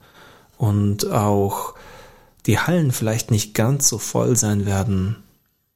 [0.58, 1.75] und auch
[2.45, 5.17] die Hallen vielleicht nicht ganz so voll sein werden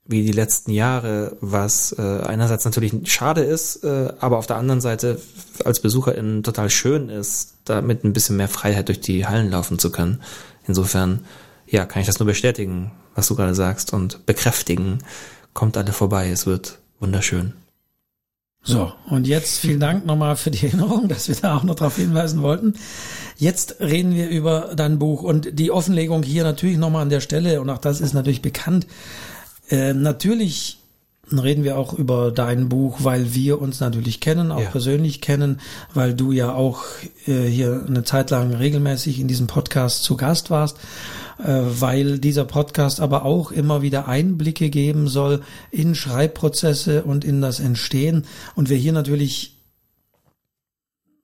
[0.06, 4.82] wie die letzten Jahre, was äh, einerseits natürlich schade ist, äh, aber auf der anderen
[4.82, 5.20] Seite
[5.64, 9.92] als Besucherin total schön ist, damit ein bisschen mehr Freiheit durch die Hallen laufen zu
[9.92, 10.22] können.
[10.68, 11.26] Insofern,
[11.68, 15.00] ja, kann ich das nur bestätigen, was du gerade sagst und bekräftigen.
[15.54, 17.54] Kommt alle vorbei, es wird wunderschön.
[18.66, 21.98] So, und jetzt vielen Dank nochmal für die Erinnerung, dass wir da auch noch darauf
[21.98, 22.76] hinweisen wollten.
[23.38, 27.60] Jetzt reden wir über dein Buch und die Offenlegung hier natürlich nochmal an der Stelle,
[27.60, 28.88] und auch das ist natürlich bekannt.
[29.74, 30.78] Äh, natürlich
[31.32, 34.70] reden wir auch über dein Buch, weil wir uns natürlich kennen, auch Ja.
[34.70, 35.60] persönlich kennen,
[35.94, 36.84] weil du ja auch
[37.26, 40.78] äh, hier eine Zeit lang regelmäßig in diesem Podcast zu Gast warst,
[41.44, 47.42] äh, weil dieser Podcast aber auch immer wieder Einblicke geben soll in Schreibprozesse und in
[47.42, 49.53] das Entstehen und wir hier natürlich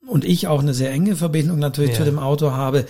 [0.08, 1.98] und ich auch eine sehr enge Verbindung natürlich Ja.
[1.98, 2.86] zu dem Autor habe,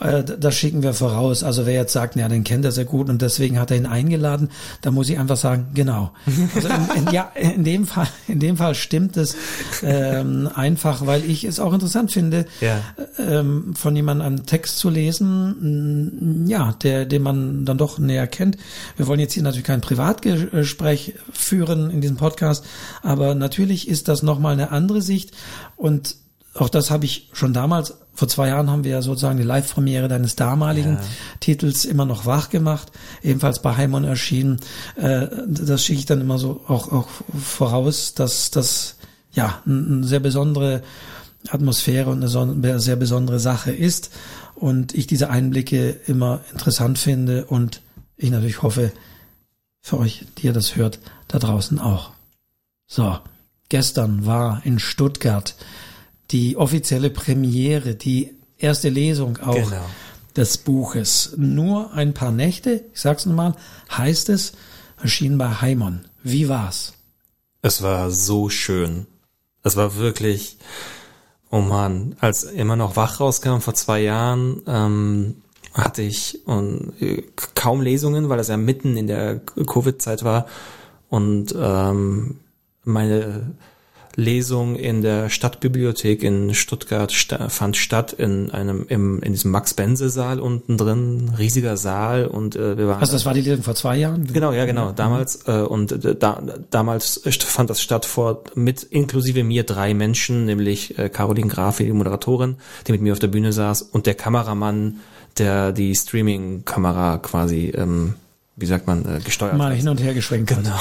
[0.00, 1.42] äh, das schicken wir voraus.
[1.42, 3.86] Also wer jetzt sagt, ja, den kennt er sehr gut und deswegen hat er ihn
[3.86, 4.50] eingeladen,
[4.82, 6.12] da muss ich einfach sagen, genau.
[6.54, 9.34] Also in, in, ja, in dem Fall, in dem Fall stimmt es
[9.82, 12.78] ähm, einfach, weil ich es auch interessant finde, Ja.
[13.18, 18.58] ähm, von jemandem einen Text zu lesen, ja, der, den man dann doch näher kennt.
[18.96, 22.64] Wir wollen jetzt hier natürlich kein Privatgespräch führen in diesem Podcast,
[23.02, 25.32] aber natürlich ist das nochmal eine andere Sicht
[25.76, 26.16] und
[26.54, 30.08] auch das habe ich schon damals, vor zwei Jahren haben wir ja sozusagen die Live-Premiere
[30.08, 31.00] deines damaligen Ja.
[31.38, 32.90] Titels immer noch wach gemacht,
[33.22, 34.60] ebenfalls bei Heimon erschienen.
[34.96, 37.08] Äh, das schicke ich dann immer so auch, auch
[37.38, 38.96] voraus, dass das
[39.32, 40.82] ja eine sehr besondere
[41.48, 44.10] Atmosphäre und eine sehr besondere Sache ist
[44.54, 47.80] und ich diese Einblicke immer interessant finde und
[48.16, 48.92] ich natürlich hoffe,
[49.80, 52.10] für euch, die ihr das hört, da draußen auch.
[52.86, 53.18] So,
[53.70, 55.54] gestern war in Stuttgart
[56.30, 59.84] die offizielle Premiere, die erste Lesung auch Genau.
[60.36, 61.34] des Buches.
[61.36, 63.54] Nur ein paar Nächte, ich sag's nochmal,
[63.90, 64.52] heißt es,
[65.02, 66.04] erschienen bei Heimon.
[66.22, 66.94] Wie war's?
[67.62, 69.06] Es war so schön.
[69.62, 70.56] Es war wirklich,
[71.50, 75.36] oh man, als immer noch wach rauskam vor zwei Jahren, ähm,
[75.74, 77.22] hatte ich und, äh,
[77.54, 80.46] kaum Lesungen, weil das ja mitten in der Covid-Zeit war.
[81.08, 82.38] Und ähm,
[82.84, 83.54] meine
[84.16, 89.74] Lesung in der Stadtbibliothek in Stuttgart sta fand statt in einem im in diesem Max
[89.74, 93.62] Bense Saal unten drin riesiger Saal und äh, wir waren Also das war die Lesung
[93.62, 94.26] vor zwei Jahren?
[94.32, 94.92] Genau, ja, genau.
[94.92, 100.44] Damals äh, und äh, da, damals fand das statt vor mit inklusive mir drei Menschen,
[100.44, 104.14] nämlich äh, Caroline Graf, die Moderatorin, die mit mir auf der Bühne saß, und der
[104.14, 105.00] Kameramann,
[105.38, 108.14] der die Streaming-Kamera quasi, ähm,
[108.60, 110.48] wie sagt man, äh, gesteuert Mal hin und her geschwenkt.
[110.48, 110.78] Genau.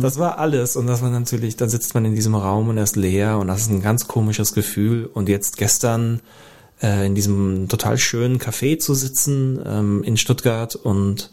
[0.00, 2.84] Das war alles und das war natürlich, dann sitzt man in diesem Raum und er
[2.84, 5.06] ist leer und das ist ein ganz komisches Gefühl.
[5.06, 6.20] Und jetzt gestern
[6.82, 11.30] äh, in diesem total schönen Café zu sitzen ähm, in Stuttgart und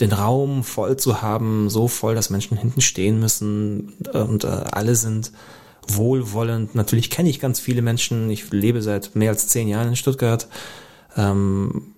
[0.00, 4.96] den Raum voll zu haben, so voll, dass Menschen hinten stehen müssen und äh, alle
[4.96, 5.32] sind
[5.86, 6.74] wohlwollend.
[6.74, 8.30] Natürlich kenne ich ganz viele Menschen.
[8.30, 10.48] Ich lebe seit mehr als zehn Jahren in Stuttgart.
[11.16, 11.94] Ähm,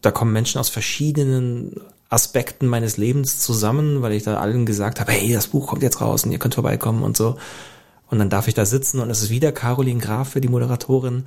[0.00, 1.80] da kommen Menschen aus verschiedenen
[2.12, 6.00] Aspekten meines Lebens zusammen, weil ich da allen gesagt habe, hey, das Buch kommt jetzt
[6.00, 7.36] raus und ihr könnt vorbeikommen und so.
[8.10, 11.24] Und dann darf ich da sitzen und es ist wieder Caroline Graf für die Moderatorin.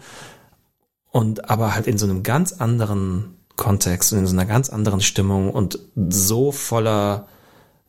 [1.11, 5.01] Und aber halt in so einem ganz anderen Kontext und in so einer ganz anderen
[5.01, 7.27] Stimmung und so voller,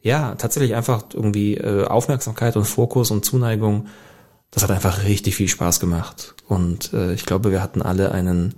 [0.01, 3.89] ja, tatsächlich einfach irgendwie äh, Aufmerksamkeit und Fokus und Zuneigung.
[4.53, 6.35] Das hat einfach richtig viel Spaß gemacht.
[6.49, 8.55] Und äh, ich glaube, wir hatten alle einen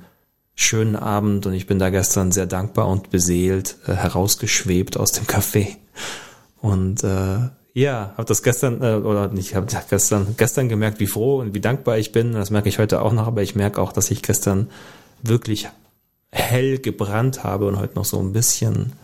[0.60, 5.24] schönen Abend und ich bin da gestern sehr dankbar und beseelt äh, herausgeschwebt aus dem
[5.24, 5.76] Café.
[6.60, 11.38] Und äh, ja, habe das gestern äh, oder nicht, habe gestern gestern gemerkt, wie froh
[11.38, 12.32] und wie dankbar ich bin.
[12.32, 14.68] Das merke ich heute auch noch, aber ich merke auch, dass ich gestern
[15.22, 15.68] wirklich
[16.32, 18.94] hell gebrannt habe und heute noch so ein bisschen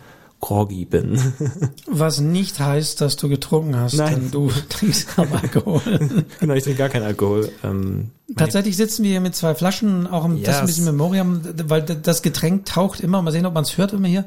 [0.45, 1.19] groggy bin.
[1.87, 4.15] Was nicht heißt, dass du getrunken hast, Nein.
[4.15, 5.81] denn du trinkst am Alkohol.
[6.41, 7.51] genau, ich trinke gar keinen Alkohol.
[7.63, 10.93] Ähm, Tatsächlich sitzen wir hier mit zwei Flaschen, auch im, das ist ein bisschen Yes.
[10.93, 13.23] Memoriam, weil das Getränk taucht immer.
[13.23, 14.25] Mal sehen, ob man es hört immer hier.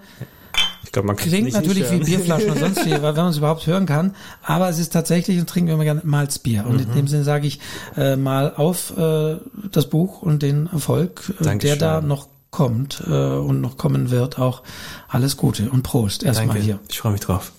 [0.84, 2.00] ich glaube, man kann Klingt natürlich wie.
[2.00, 4.16] Bierflaschen und sonst wie, weil wenn man es überhaupt hören kann.
[4.42, 6.66] Aber es ist tatsächlich, und trinken wir immer gerne Malzbier.
[6.66, 6.80] Und Mhm.
[6.90, 7.60] in dem Sinne sage ich
[7.96, 9.38] äh, mal auf äh,
[9.72, 11.80] das Buch und den Erfolg, äh, der Dankeschön.
[11.80, 14.40] da noch kommt äh, und noch kommen wird.
[14.40, 14.64] Auch
[15.08, 16.80] alles Gute und Prost erstmal hier.
[16.90, 17.52] ich freue mich drauf.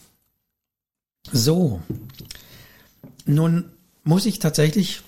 [1.30, 1.80] So.
[3.26, 3.66] Nun
[4.04, 5.02] muss ich tatsächlich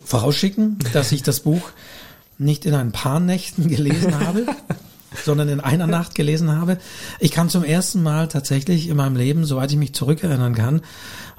[0.00, 1.70] vorausschicken, dass ich das Buch
[2.38, 4.46] nicht in ein paar Nächten gelesen habe,
[5.24, 6.78] sondern in einer Nacht gelesen habe.
[7.18, 10.82] Ich kann zum ersten Mal tatsächlich in meinem Leben, soweit ich mich zurückerinnern kann,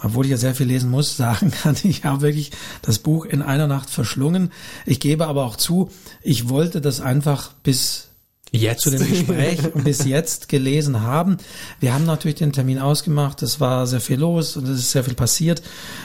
[0.02, 3.42] obwohl ich ja sehr viel lesen muss, sagen kann, ich habe wirklich das Buch in
[3.42, 4.52] einer Nacht verschlungen.
[4.86, 5.90] Ich gebe aber auch zu,
[6.22, 8.10] ich wollte das einfach bis
[8.52, 8.82] Jetzt.
[8.82, 11.38] zu dem Gespräch und bis jetzt gelesen haben.
[11.80, 15.06] Wir haben natürlich den Termin ausgemacht, es war sehr viel los und es ist sehr
[15.06, 15.62] viel passiert.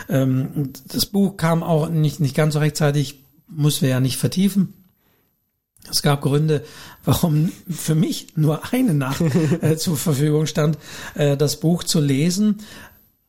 [0.08, 4.74] Ähm, Das Buch kam auch nicht, nicht ganz so rechtzeitig, muss wir ja nicht vertiefen.
[5.90, 6.64] Es gab Gründe,
[7.04, 9.22] warum für mich nur eine Nacht
[9.60, 10.78] äh, zur Verfügung stand,
[11.14, 12.58] äh, das Buch zu lesen.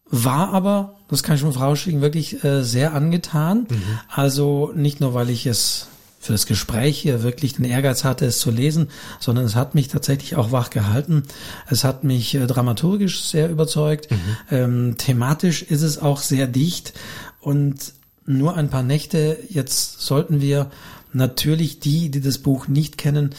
[0.10, 3.68] War aber, das kann ich schon vorausschicken, wirklich äh, sehr angetan.
[4.08, 5.88] Also nicht nur, weil ich es
[6.20, 8.90] für das Gespräch hier wirklich den Ehrgeiz hatte, es zu lesen,
[9.20, 11.24] sondern es hat mich tatsächlich auch wach gehalten.
[11.70, 14.10] Es hat mich äh, dramaturgisch sehr überzeugt.
[14.52, 16.94] Ähm, thematisch ist es auch sehr dicht
[17.40, 17.94] und
[18.26, 19.40] nur ein paar Nächte.
[19.50, 20.70] Jetzt sollten wir
[21.14, 23.32] natürlich die, die das Buch nicht kennen,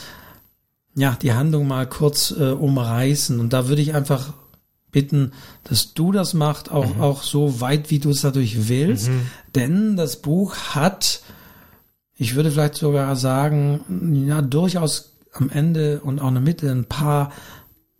[0.94, 3.38] ja, die Handlung mal kurz äh, umreißen.
[3.38, 4.32] Und da würde ich einfach
[4.90, 5.32] bitten,
[5.64, 9.10] dass du das machst, auch, auch so weit, wie du es dadurch willst.
[9.54, 11.22] Denn das Buch hat,
[12.16, 16.86] ich würde vielleicht sogar sagen, ja, durchaus am Ende und auch in der Mitte ein
[16.86, 17.32] paar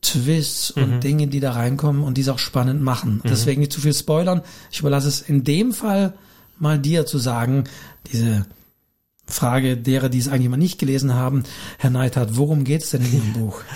[0.00, 3.20] Twists und Dinge, die da reinkommen und die es auch spannend machen.
[3.24, 4.42] Deswegen nicht zu viel spoilern.
[4.70, 6.14] Ich überlasse es in dem Fall
[6.58, 7.64] mal dir zu sagen,
[8.12, 8.46] diese
[9.28, 11.44] Frage derer, die es eigentlich mal nicht gelesen haben,
[11.78, 13.60] Herr Neidhardt, worum geht es denn in Ihrem Buch?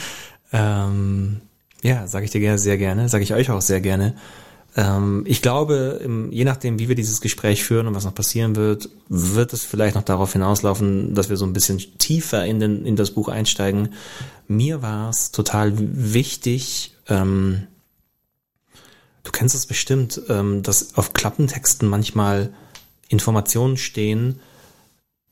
[0.55, 1.41] Ähm,
[1.83, 4.15] ja, sage ich dir gerne, sehr gerne, sage ich euch auch sehr gerne.
[4.77, 8.57] Ähm, ich glaube, im, je nachdem, wie wir dieses Gespräch führen und was noch passieren
[8.57, 12.87] wird, wird es vielleicht noch darauf hinauslaufen, dass wir so ein bisschen tiefer in, den,
[12.87, 13.91] in das Buch einsteigen.
[14.49, 17.67] Mir war es total wichtig, ähm,
[19.25, 22.53] du kennst es bestimmt, ähm, dass auf Klappentexten manchmal
[23.09, 24.41] Informationen stehen,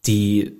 [0.06, 0.52] die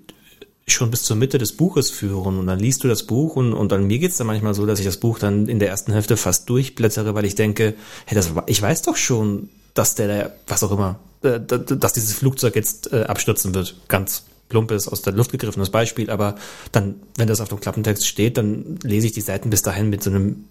[0.66, 3.72] schon bis zur Mitte des Buches führen und dann liest du das Buch und, und
[3.72, 6.16] dann mir geht's dann manchmal so, dass ich das Buch dann in der ersten Hälfte
[6.16, 7.74] fast durchblättere, weil ich denke,
[8.06, 11.92] hey, das, ich weiß doch schon, dass der, was auch immer, äh, da- da- dass
[11.92, 13.74] dieses Flugzeug jetzt äh, abstürzen wird.
[13.88, 16.36] Ganz plumpes, aus der Luft gegriffenes Beispiel, aber
[16.70, 20.02] dann, wenn das auf dem Klappentext steht, dann lese ich die Seiten bis dahin mit
[20.04, 20.44] so einem,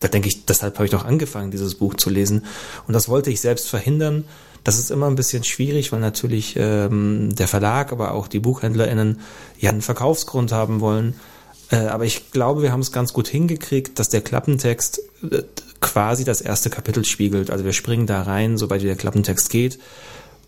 [0.00, 2.44] da denke ich, deshalb habe ich doch angefangen, dieses Buch zu lesen.
[2.86, 4.24] Und das wollte ich selbst verhindern.
[4.64, 9.20] Das ist immer ein bisschen schwierig, weil natürlich ähm, der Verlag, aber auch die BuchhändlerInnen
[9.58, 11.14] ja einen Verkaufsgrund haben wollen.
[11.70, 15.42] Äh, aber ich glaube, wir haben es ganz gut hingekriegt, dass der Klappentext äh,
[15.80, 17.50] quasi das erste Kapitel spiegelt.
[17.50, 19.78] Also wir springen da rein, sobald der Klappentext geht.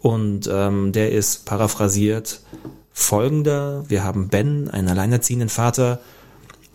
[0.01, 2.41] Und ähm, der ist paraphrasiert
[2.93, 3.85] folgender.
[3.89, 6.01] Wir haben Ben, einen alleinerziehenden Vater,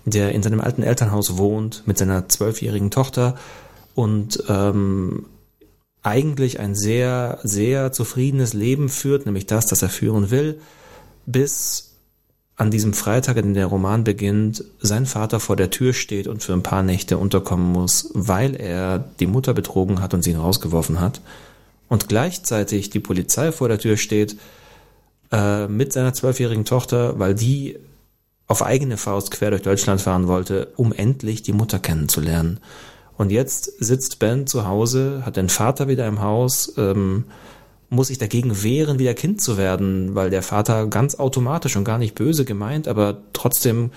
[0.05, 3.35] der in seinem alten Elternhaus wohnt mit seiner zwölfjährigen Tochter
[3.95, 5.25] und ähm,
[6.09, 10.59] eigentlich ein sehr, sehr zufriedenes Leben führt, nämlich das, das er führen will,
[11.25, 11.89] bis
[12.55, 16.43] an diesem Freitag, in dem der Roman beginnt, sein Vater vor der Tür steht und
[16.43, 20.39] für ein paar Nächte unterkommen muss, weil er die Mutter betrogen hat und sie ihn
[20.39, 21.21] rausgeworfen hat.
[21.87, 24.35] Und gleichzeitig die Polizei vor der Tür steht
[25.31, 27.77] äh, mit seiner zwölfjährigen Tochter, weil die
[28.47, 32.59] auf eigene Faust quer durch Deutschland fahren wollte, um endlich die Mutter kennenzulernen.
[33.19, 37.25] Und jetzt sitzt Ben zu Hause, hat den Vater wieder im Haus, ähm,
[37.89, 41.97] muss sich dagegen wehren, wieder Kind zu werden, weil der Vater ganz automatisch und gar
[41.97, 43.91] nicht böse gemeint, aber trotzdem,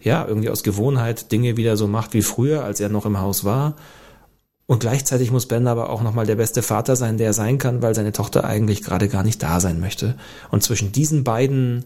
[0.00, 3.44] ja, irgendwie aus Gewohnheit Dinge wieder so macht wie früher, als er noch im Haus
[3.44, 3.76] war.
[4.66, 7.80] Und gleichzeitig muss Ben aber auch nochmal der beste Vater sein, der er sein kann,
[7.80, 10.16] weil seine Tochter eigentlich gerade gar nicht da sein möchte.
[10.50, 11.84] Und zwischen diesen beiden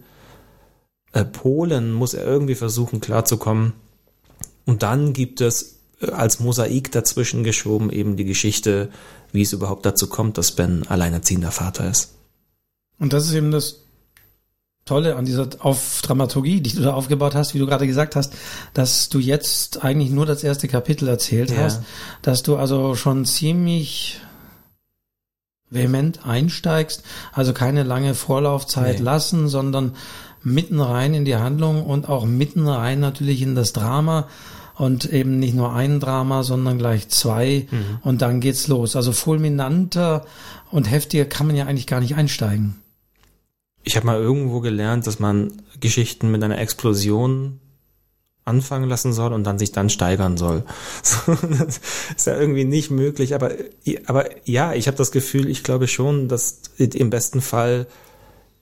[1.13, 3.75] äh, Polen muss er irgendwie versuchen klarzukommen.
[4.65, 8.88] Und dann gibt es als Mosaik dazwischen geschoben eben die Geschichte,
[9.33, 12.15] wie es überhaupt dazu kommt, dass Ben alleinerziehender Vater ist.
[12.99, 13.77] Und das ist eben das
[14.85, 18.35] Tolle an dieser auf Dramaturgie, die du da aufgebaut hast, wie du gerade gesagt hast,
[18.75, 21.59] dass du jetzt eigentlich nur das erste Kapitel erzählt Ja.
[21.59, 21.83] hast,
[22.23, 24.21] dass du also schon ziemlich
[25.71, 29.05] vehement einsteigst, also keine lange Vorlaufzeit Nee.
[29.05, 29.95] lassen, sondern
[30.43, 34.29] mitten rein in die Handlung und auch mitten rein natürlich in das Drama
[34.75, 37.99] und eben nicht nur ein Drama, sondern gleich zwei Mhm.
[38.03, 38.97] und dann geht's los.
[38.97, 40.25] Also fulminanter
[40.71, 42.77] und heftiger kann man ja eigentlich gar nicht einsteigen.
[43.85, 47.59] Ich habe mal irgendwo gelernt, dass man Geschichten mit einer Explosion
[48.45, 50.65] anfangen lassen soll und dann sich dann steigern soll.
[51.03, 51.81] So, das
[52.17, 53.53] ist ja irgendwie nicht möglich, aber,
[54.07, 57.87] aber ja, ich habe das Gefühl, ich glaube schon, dass im besten Fall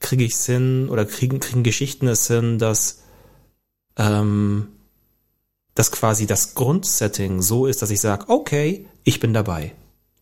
[0.01, 3.03] kriege ich es hin oder kriegen, kriegen Geschichten es hin, dass,
[3.97, 4.69] ähm,
[5.75, 9.73] dass quasi das Grundsetting so ist, dass ich sage, okay, ich bin dabei.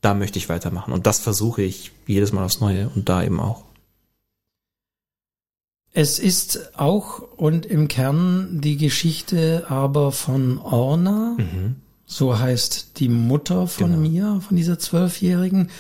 [0.01, 0.93] Da möchte ich weitermachen.
[0.93, 3.65] Und das versuche ich jedes Mal aufs Neue und da eben auch.
[5.93, 11.77] Es ist auch und im Kern die Geschichte aber von Orna, Mhm.
[12.07, 14.01] so heißt die Mutter von Genau.
[14.09, 15.71] mir, von dieser Zwölfjährigen,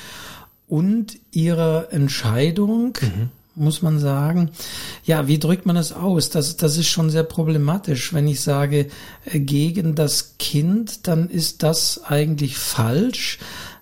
[0.66, 3.30] und ihrer Entscheidung, Mhm.
[3.58, 4.50] Muss man sagen.
[5.04, 6.30] Ja, wie drückt man das aus?
[6.30, 8.12] Das, das ist schon sehr problematisch.
[8.12, 8.88] Wenn ich sage
[9.24, 13.38] äh, gegen das Kind, dann ist das eigentlich falsch,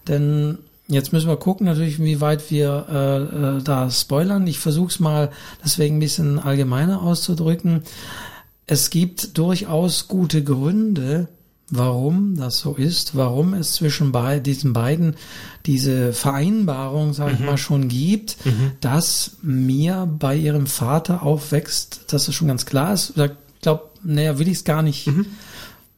[0.08, 0.58] denn
[0.88, 4.46] Jetzt müssen wir gucken, natürlich, wie weit wir äh, äh, da spoilern.
[4.46, 5.32] Ich versuche es mal
[5.64, 7.82] deswegen ein bisschen allgemeiner auszudrücken.
[8.68, 11.26] Es gibt durchaus gute Gründe,
[11.70, 15.16] warum das so ist, warum es zwischen bei diesen beiden
[15.66, 18.36] diese Vereinbarung, sage ich mal, schon gibt,
[18.80, 22.04] dass Mia bei ihrem Vater aufwächst.
[22.08, 22.94] Das ist schon ganz klar.
[22.94, 23.14] Ist.
[23.16, 25.10] Ich glaube, naja, will ich es gar nicht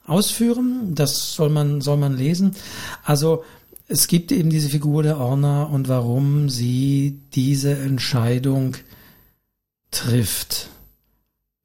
[0.07, 0.95] ausführen.
[0.95, 2.55] Das soll man soll man lesen.
[3.05, 3.45] Also
[3.89, 8.77] es gibt eben diese Figur der Orna und warum sie diese Entscheidung
[9.91, 10.69] trifft,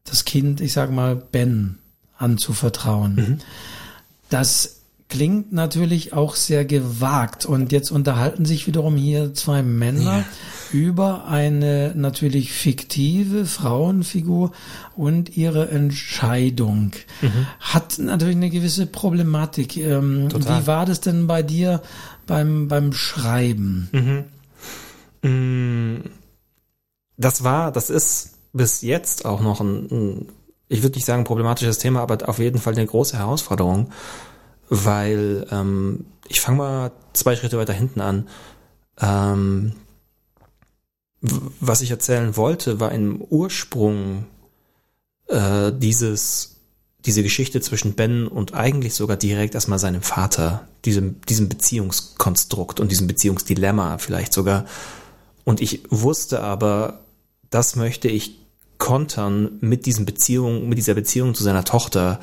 [0.05, 1.79] das Kind, ich sage mal, Ben
[2.17, 3.41] anzuvertrauen.
[4.33, 10.25] Das klingt natürlich auch sehr gewagt und jetzt unterhalten sich wiederum hier zwei Männer Ja.
[10.71, 14.51] über eine natürlich fiktive Frauenfigur
[14.95, 16.93] und ihre Entscheidung.
[17.59, 19.77] Hat natürlich eine gewisse Problematik.
[19.77, 21.83] Ähm, wie war das denn bei dir
[22.25, 23.89] beim, beim Schreiben?
[25.21, 26.09] Mm,
[27.17, 30.25] Das war, das ist bis jetzt auch noch ein, ein
[30.73, 33.91] ich würde nicht sagen problematisches Thema, aber auf jeden Fall eine große Herausforderung,
[34.69, 38.27] weil ähm, ich fange mal zwei Schritte weiter hinten an.
[38.99, 39.73] Ähm,
[41.21, 44.25] was ich erzählen wollte, war im Ursprung
[45.27, 46.53] äh, dieses
[47.05, 52.91] diese Geschichte zwischen Ben und eigentlich sogar direkt erstmal seinem Vater, diesem, diesem Beziehungskonstrukt und
[52.91, 54.65] diesem Beziehungsdilemma vielleicht sogar.
[55.43, 57.01] Und ich wusste aber,
[57.49, 58.39] das möchte ich
[58.83, 62.19] kontern mit diesen Beziehungen, mit dieser Beziehung zu seiner Tochter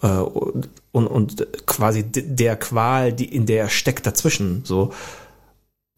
[0.00, 4.62] äh, und, und quasi der Qual, die in der er steckt dazwischen.
[4.64, 4.94] So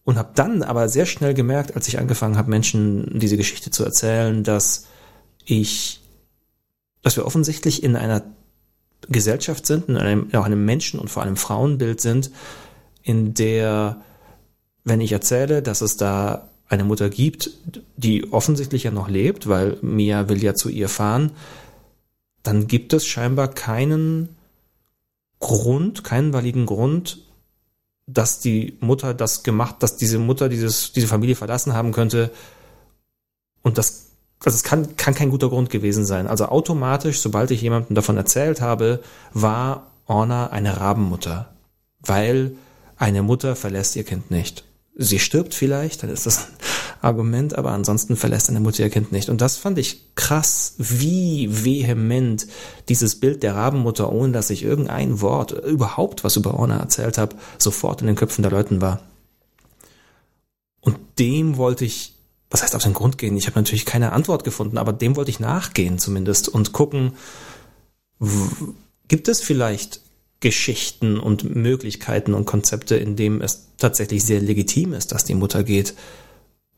[0.02, 3.84] und habe dann aber sehr schnell gemerkt, als ich angefangen habe, Menschen diese Geschichte zu
[3.84, 4.86] erzählen, dass
[5.44, 6.00] ich,
[7.02, 8.24] dass wir offensichtlich in einer
[9.08, 12.32] Gesellschaft sind, in einem, auch einem Menschen- und vor allem Frauenbild sind,
[13.04, 14.02] in der,
[14.82, 17.50] wenn ich erzähle, dass es da eine Mutter gibt,
[17.96, 21.32] die offensichtlich ja noch lebt, weil Mia will ja zu ihr fahren,
[22.42, 24.30] dann gibt es scheinbar keinen
[25.38, 27.18] Grund, keinen validen Grund,
[28.06, 32.30] dass die Mutter das gemacht, dass diese Mutter dieses, diese Familie verlassen haben könnte.
[33.62, 34.06] Und das,
[34.44, 36.26] also es kann, kann kein guter Grund gewesen sein.
[36.26, 39.00] Also automatisch, sobald ich jemandem davon erzählt habe,
[39.34, 41.50] war Orna eine Rabenmutter.
[42.00, 42.52] Weil
[42.96, 44.64] eine Mutter verlässt ihr Kind nicht.
[44.94, 46.46] Sie stirbt vielleicht, dann ist das ein
[47.00, 49.30] Argument, aber ansonsten verlässt eine Mutter ihr Kind nicht.
[49.30, 52.46] Und das fand ich krass, wie vehement
[52.88, 57.36] dieses Bild der Rabenmutter, ohne dass ich irgendein Wort, überhaupt was über Orna erzählt habe,
[57.58, 59.02] sofort in den Köpfen der Leuten war.
[60.80, 62.14] Und dem wollte ich,
[62.50, 63.36] was heißt auf den Grund gehen?
[63.36, 67.14] Ich habe natürlich keine Antwort gefunden, aber dem wollte ich nachgehen zumindest und gucken,
[69.08, 70.00] gibt es vielleicht
[70.42, 75.64] Geschichten und Möglichkeiten und Konzepte, in dem es tatsächlich sehr legitim ist, dass die Mutter
[75.64, 75.94] geht.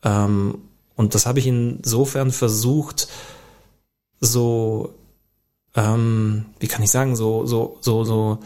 [0.03, 0.59] Ähm,
[0.95, 3.09] und das habe ich insofern versucht,
[4.21, 4.93] so,
[5.75, 8.39] ähm, wie kann ich sagen, so, so, so, so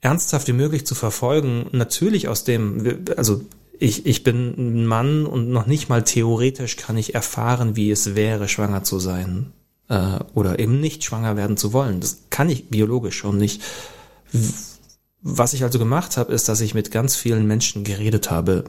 [0.00, 1.66] ernsthaft wie möglich zu verfolgen.
[1.72, 3.40] Natürlich aus dem, also
[3.80, 8.14] ich, ich bin ein Mann und noch nicht mal theoretisch kann ich erfahren, wie es
[8.14, 9.52] wäre, schwanger zu sein
[9.88, 12.00] äh, oder eben nicht schwanger werden zu wollen.
[12.00, 13.62] Das kann ich biologisch schon nicht.
[15.20, 18.64] Was ich also gemacht habe, ist, dass ich mit ganz vielen Menschen geredet habe,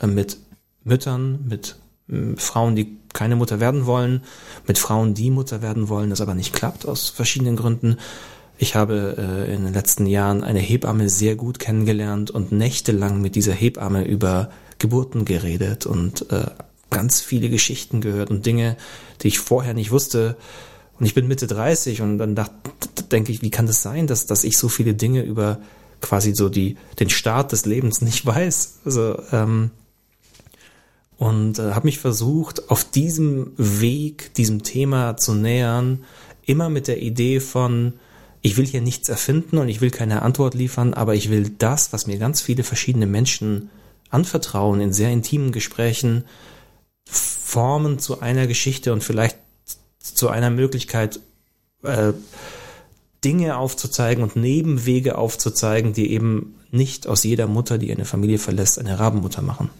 [0.00, 0.38] äh, mit
[0.84, 1.76] Müttern, mit
[2.36, 4.22] Frauen, die keine Mutter werden wollen,
[4.66, 7.96] mit Frauen, die Mutter werden wollen, das aber nicht klappt aus verschiedenen Gründen.
[8.58, 13.34] Ich habe äh, in den letzten Jahren eine Hebamme sehr gut kennengelernt und nächtelang mit
[13.34, 16.46] dieser Hebamme über Geburten geredet und äh,
[16.90, 18.76] ganz viele Geschichten gehört und Dinge,
[19.22, 20.36] die ich vorher nicht wusste.
[20.98, 22.54] Und ich bin Mitte 30 und dann dachte,
[23.10, 25.60] denke ich, wie kann das sein, dass, dass ich so viele Dinge über
[26.00, 28.80] quasi so die, den Start des Lebens nicht weiß?
[28.84, 29.70] Also, ähm,
[31.18, 36.04] und äh, habe mich versucht, auf diesem Weg, diesem Thema zu nähern,
[36.44, 37.94] immer mit der Idee von,
[38.42, 41.92] ich will hier nichts erfinden und ich will keine Antwort liefern, aber ich will das,
[41.92, 43.70] was mir ganz viele verschiedene Menschen
[44.10, 46.24] anvertrauen in sehr intimen Gesprächen,
[47.06, 49.38] formen zu einer Geschichte und vielleicht
[49.98, 51.20] zu einer Möglichkeit,
[51.82, 52.12] äh,
[53.24, 58.78] Dinge aufzuzeigen und Nebenwege aufzuzeigen, die eben nicht aus jeder Mutter, die eine Familie verlässt,
[58.78, 59.70] eine Rabenmutter machen.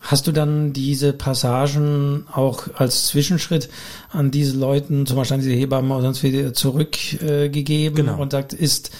[0.00, 3.68] Hast du dann diese Passagen auch als Zwischenschritt
[4.10, 8.20] an diese Leuten, zum Beispiel an diese Hebammen oder sonst wieder zurückgegeben äh, genau.
[8.20, 8.90] und sagt, ist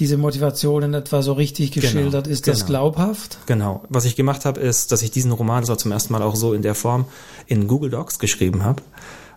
[0.00, 2.90] diese Motivation in etwa so richtig genau, geschildert, genau, ist das genau.
[2.90, 3.38] glaubhaft?
[3.46, 3.84] Genau.
[3.88, 6.34] Was ich gemacht habe, ist, dass ich diesen Roman, das war zum ersten Mal auch
[6.34, 7.04] so in der Form,
[7.46, 8.82] in Google Docs geschrieben habe.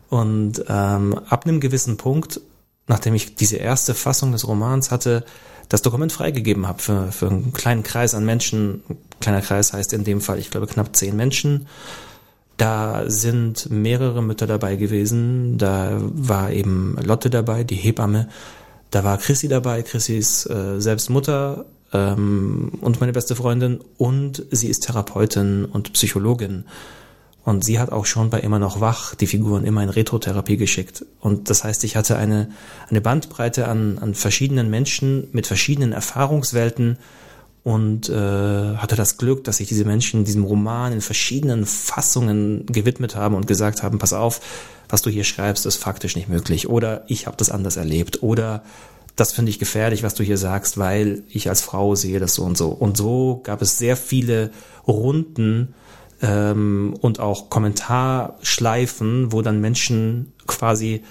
[0.10, 2.40] Und ähm, ab einem gewissen Punkt,
[2.88, 5.24] nachdem ich diese erste Fassung des Romans hatte,
[5.70, 8.84] das Dokument freigegeben habe für, für einen kleinen Kreis an Menschen.
[9.20, 11.68] Kleiner Kreis heißt in dem Fall, ich glaube, knapp zehn Menschen.
[12.58, 15.58] Da sind mehrere Mütter dabei gewesen.
[15.58, 18.30] Da war eben Lotte dabei, die Hebamme.
[18.94, 19.82] Da war Chrissy dabei.
[19.82, 23.80] Chrissy ist äh, selbst Mutter ähm, und meine beste Freundin.
[23.98, 26.66] Und sie ist Therapeutin und Psychologin.
[27.44, 31.08] Und sie hat auch schon bei immer noch wach die Figuren immer in Retrotherapie geschickt.
[31.20, 32.52] Und das heißt, ich hatte eine,
[32.88, 37.00] eine Bandbreite an, an verschiedenen Menschen mit verschiedenen Erfahrungswelten
[37.64, 43.16] und äh, hatte das Glück, dass sich diese Menschen diesem Roman in verschiedenen Fassungen gewidmet
[43.16, 44.42] haben und gesagt haben, pass auf,
[44.90, 46.68] was du hier schreibst, ist faktisch nicht möglich.
[46.68, 48.22] Oder ich habe das anders erlebt.
[48.22, 48.64] Oder
[49.16, 52.44] das finde ich gefährlich, was du hier sagst, weil ich als Frau sehe das so
[52.44, 52.70] und so.
[52.70, 54.52] Und so gab es sehr viele
[54.86, 55.74] Runden,
[56.24, 61.04] ähm, und auch Kommentarschleifen, wo dann Menschen quasi,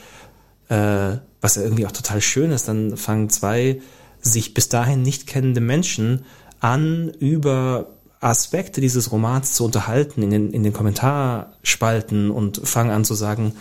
[0.69, 3.81] äh, was ja irgendwie auch total schön ist, dann fangen zwei
[4.21, 6.25] sich bis dahin nicht kennende Menschen
[6.63, 7.89] an, über
[8.21, 13.57] Aspekte dieses Romans zu unterhalten in den, in den Kommentarspalten und fangen an zu sagen,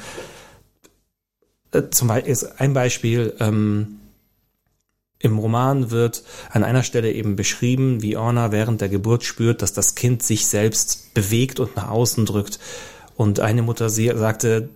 [1.72, 3.98] äh, zum Beispiel ein Beispiel, ähm,
[5.20, 9.74] im Roman wird an einer Stelle eben beschrieben, wie Orna während der Geburt spürt, dass
[9.74, 12.60] das Kind sich selbst bewegt und nach außen drückt.
[13.16, 14.70] Und eine Mutter sagte,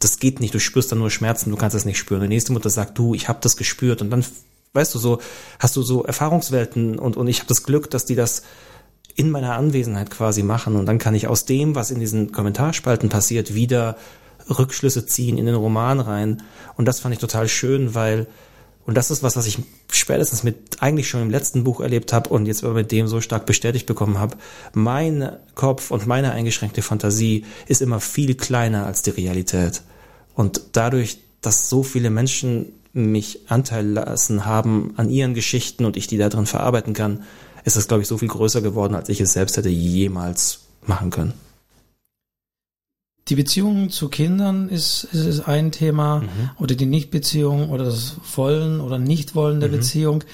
[0.00, 2.22] das geht nicht, du spürst da nur Schmerzen, du kannst das nicht spüren.
[2.22, 4.02] Die nächste Mutter sagt, du, ich habe das gespürt.
[4.02, 4.24] Und dann,
[4.74, 5.18] weißt du, so
[5.58, 8.42] hast du so Erfahrungswelten und, und ich habe das Glück, dass die das
[9.14, 10.76] in meiner Anwesenheit quasi machen.
[10.76, 13.96] Und dann kann ich aus dem, was in diesen Kommentarspalten passiert, wieder
[14.48, 16.42] Rückschlüsse ziehen in den Roman rein.
[16.76, 18.26] Und das fand ich total schön, weil
[18.84, 19.58] und das ist was, was ich
[19.92, 23.20] spätestens mit eigentlich schon im letzten Buch erlebt habe und jetzt aber mit dem so
[23.20, 24.36] stark bestätigt bekommen habe.
[24.72, 29.82] Mein Kopf und meine eingeschränkte Fantasie ist immer viel kleiner als die Realität.
[30.34, 36.06] Und dadurch, dass so viele Menschen mich Anteil lassen haben an ihren Geschichten und ich
[36.06, 37.22] die da drin verarbeiten kann,
[37.64, 41.10] ist das, glaube ich, so viel größer geworden, als ich es selbst hätte jemals machen
[41.10, 41.32] können.
[43.28, 46.50] Die Beziehung zu Kindern ist, ist, ist ein Thema mhm.
[46.58, 49.76] oder die Nichtbeziehung oder das Wollen oder Nichtwollen der mhm.
[49.76, 50.24] Beziehung.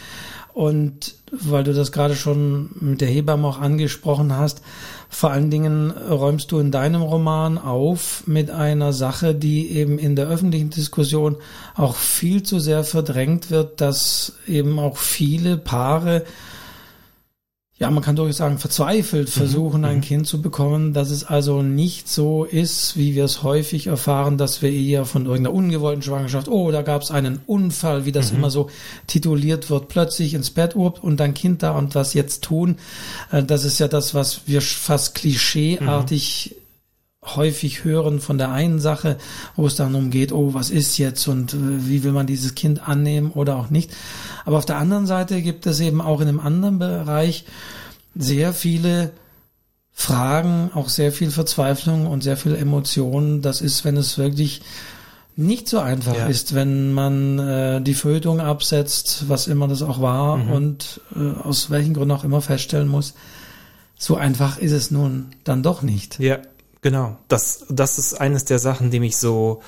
[0.55, 4.63] Und weil du das gerade schon mit der Hebamme auch angesprochen hast,
[5.09, 10.17] vor allen Dingen räumst du in deinem Roman auf mit einer Sache, die eben in
[10.17, 11.37] der öffentlichen Diskussion
[11.75, 16.25] auch viel zu sehr verdrängt wird, dass eben auch viele Paare
[17.79, 19.33] ja, man kann durchaus sagen, verzweifelt mhm.
[19.33, 20.03] versuchen, ein mhm.
[20.03, 24.63] Kind zu bekommen, dass es also nicht so ist, wie wir es häufig erfahren, dass
[24.63, 28.39] wir eher von irgendeiner ungewollten Schwangerschaft, oh, da gab es einen Unfall, wie das mhm.
[28.39, 28.69] immer so
[29.07, 32.77] tituliert wird, plötzlich ins Bett urbt und dein Kind da und was jetzt tun.
[33.31, 36.68] Äh, das ist ja das, was wir fast klischeeartig mhm
[37.25, 39.19] häufig hören von der einen Sache,
[39.57, 41.57] wo es dann umgeht, oh, was ist jetzt und äh,
[41.87, 43.91] wie will man dieses Kind annehmen oder auch nicht.
[44.45, 47.45] Aber auf der anderen Seite gibt es eben auch in einem anderen Bereich
[48.15, 49.11] sehr viele
[49.93, 53.43] Fragen, auch sehr viel Verzweiflung und sehr viel Emotionen.
[53.43, 54.63] Das ist, wenn es wirklich
[55.35, 56.27] nicht so einfach ja.
[56.27, 60.53] ist, wenn man äh, die Fötung absetzt, was immer das auch war mhm.
[60.53, 63.15] und äh, aus welchen Gründen auch immer feststellen muss,
[63.97, 66.19] so einfach ist es nun dann doch nicht.
[66.21, 66.39] Ja,
[66.81, 69.63] Genau, das, das ist eines der Sachen, die mich so,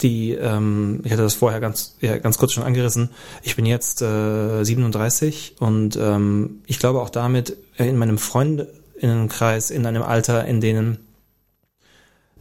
[0.00, 3.10] die, ähm, ich hatte das vorher ganz, ja, ganz kurz schon angerissen.
[3.42, 9.86] Ich bin jetzt äh, 37 und ähm, ich glaube auch damit in meinem Freundinnenkreis in
[9.86, 10.98] einem Alter, in denen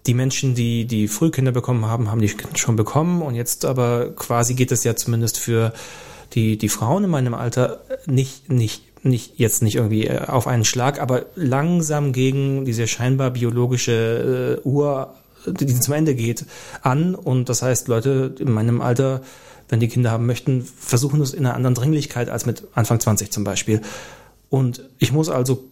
[0.06, 4.54] die Menschen, die die Frühkinder bekommen haben, haben die schon bekommen und jetzt aber quasi
[4.54, 5.74] geht es ja zumindest für
[6.34, 10.66] die, die Frauen in meinem Alter nicht, nicht, nicht, jetzt nicht irgendwie äh, auf einen
[10.66, 15.14] Schlag, aber langsam gegen diese scheinbar biologische äh, Uhr,
[15.46, 16.46] die zum Ende geht,
[16.82, 17.16] an.
[17.16, 19.22] Und das heißt, Leute in meinem Alter,
[19.70, 23.32] wenn die Kinder haben möchten, versuchen es in einer anderen Dringlichkeit als mit Anfang 20
[23.32, 23.82] zum Beispiel.
[24.50, 25.64] Und ich muss also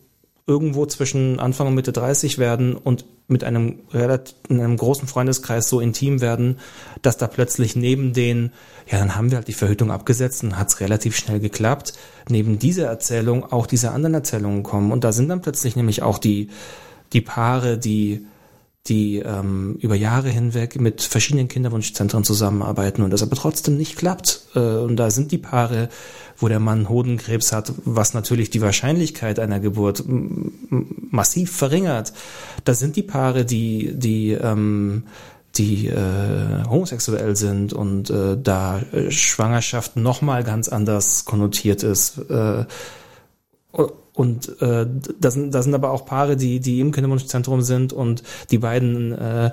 [0.52, 5.70] irgendwo zwischen Anfang und Mitte 30 werden und mit einem relativ, in einem großen Freundeskreis
[5.70, 6.60] so intim werden,
[7.02, 8.52] dass da plötzlich neben den,
[8.92, 11.94] ja, dann haben wir halt die Verhütung abgesetzt und hat's relativ schnell geklappt,
[12.28, 14.92] neben dieser Erzählung auch diese anderen Erzählungen kommen.
[14.92, 16.50] Und da sind dann plötzlich nämlich auch die,
[17.14, 18.26] die Paare, die
[18.88, 24.48] die ähm, über Jahre hinweg mit verschiedenen Kinderwunschzentren zusammenarbeiten und das aber trotzdem nicht klappt.
[24.56, 25.90] Äh, und da sind die Paare,
[26.38, 32.14] wo der Mann Hodenkrebs hat, was natürlich die Wahrscheinlichkeit einer Geburt massiv verringert.
[32.66, 35.04] Da sind die Paare, die, die, ähm,
[35.56, 42.18] die äh, homosexuell sind und äh, da Schwangerschaft nochmal ganz anders konnotiert ist.
[42.30, 42.66] Äh,
[44.14, 44.86] und äh,
[45.20, 49.14] da, sind, da sind aber auch Paare, die, die im Kinderwunschzentrum sind und die beiden
[49.14, 49.52] äh,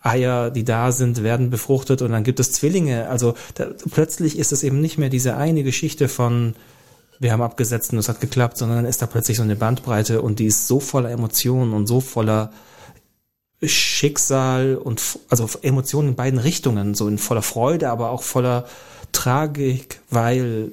[0.00, 3.08] Eier, die da sind, werden befruchtet und dann gibt es Zwillinge.
[3.08, 6.54] Also da, plötzlich ist es eben nicht mehr diese eine Geschichte von
[7.20, 10.22] wir haben abgesetzt und es hat geklappt, sondern dann ist da plötzlich so eine Bandbreite
[10.22, 12.52] und die ist so voller Emotionen und so voller
[13.60, 18.66] Schicksal und also Emotionen in beiden Richtungen, so in voller Freude, aber auch voller
[19.10, 20.70] Tragik, weil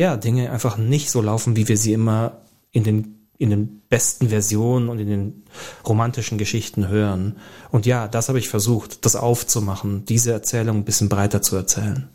[0.00, 2.40] ja, Dinge einfach nicht so laufen, wie wir sie immer
[2.70, 5.44] in den, in den besten Versionen und in den
[5.86, 7.36] romantischen Geschichten hören.
[7.70, 12.08] Und ja, das habe ich versucht, das aufzumachen, diese Erzählung ein bisschen breiter zu erzählen.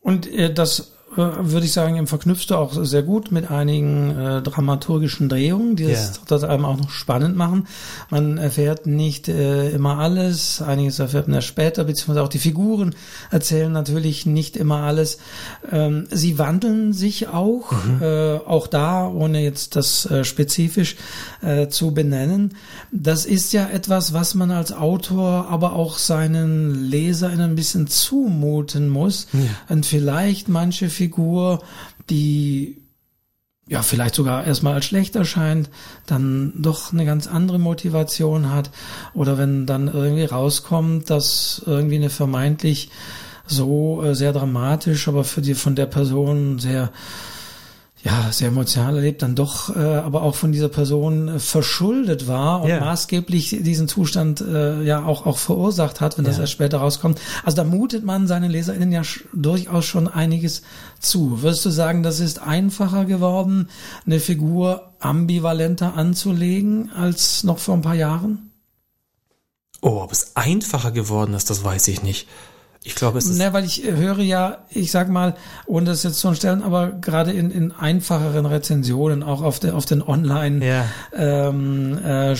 [0.00, 5.28] Und äh, das würde ich sagen, verknüpfst du auch sehr gut mit einigen äh, dramaturgischen
[5.28, 6.24] Drehungen, die das, yeah.
[6.28, 7.66] das einem auch noch spannend machen.
[8.10, 12.94] Man erfährt nicht äh, immer alles, einiges erfährt man erst später, beziehungsweise auch die Figuren
[13.30, 15.18] erzählen natürlich nicht immer alles.
[15.70, 18.02] Ähm, sie wandeln sich auch, mhm.
[18.02, 20.94] äh, auch da, ohne jetzt das äh, spezifisch
[21.42, 22.54] äh, zu benennen.
[22.92, 28.88] Das ist ja etwas, was man als Autor aber auch seinen Lesern ein bisschen zumuten
[28.88, 29.40] muss ja.
[29.68, 31.62] und vielleicht manche Figur,
[32.10, 32.76] die
[33.66, 35.70] ja vielleicht sogar erstmal als schlecht erscheint,
[36.06, 38.70] dann doch eine ganz andere Motivation hat.
[39.14, 42.90] Oder wenn dann irgendwie rauskommt, dass irgendwie eine vermeintlich
[43.46, 46.90] so äh, sehr dramatisch, aber für die von der Person sehr
[48.02, 52.62] ja, sehr emotional erlebt, dann doch äh, aber auch von dieser Person äh, verschuldet war
[52.62, 52.80] und yeah.
[52.80, 56.32] maßgeblich diesen Zustand äh, ja auch auch verursacht hat, wenn yeah.
[56.32, 57.20] das erst später rauskommt.
[57.44, 59.02] Also da mutet man seinen LeserInnen ja
[59.34, 60.62] durchaus schon einiges
[60.98, 61.42] zu.
[61.42, 63.68] Würdest du sagen, das ist einfacher geworden,
[64.06, 68.50] eine Figur ambivalenter anzulegen als noch vor ein paar Jahren?
[69.82, 72.28] Oh, ob es einfacher geworden ist, das weiß ich nicht.
[72.82, 73.36] Ich glaube, es ist.
[73.36, 77.30] Ne, weil ich höre ja, ich sag mal, ohne das jetzt zu stellen, aber gerade
[77.30, 80.62] in, in einfacheren Rezensionen, auch auf, de, auf den Online-Shops,
[81.12, 81.48] ja.
[81.48, 82.34] ähm, äh,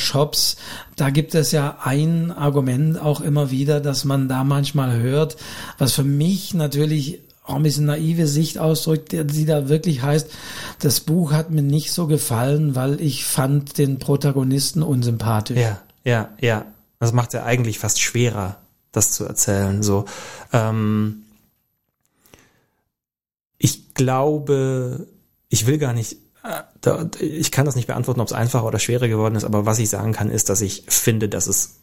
[0.97, 5.37] da gibt es ja ein Argument auch immer wieder, dass man da manchmal hört,
[5.77, 10.31] was für mich natürlich auch ein bisschen naive Sicht ausdrückt, die da wirklich heißt,
[10.79, 15.59] das Buch hat mir nicht so gefallen, weil ich fand den Protagonisten unsympathisch.
[15.59, 16.65] Ja, ja, ja.
[16.99, 18.57] Das macht ja eigentlich fast schwerer
[18.93, 19.83] das zu erzählen.
[19.83, 20.05] So,
[20.53, 21.23] ähm,
[23.59, 25.07] ich glaube,
[25.49, 28.79] ich will gar nicht, äh, da, ich kann das nicht beantworten, ob es einfacher oder
[28.79, 31.81] schwerer geworden ist, aber was ich sagen kann, ist, dass ich finde, dass es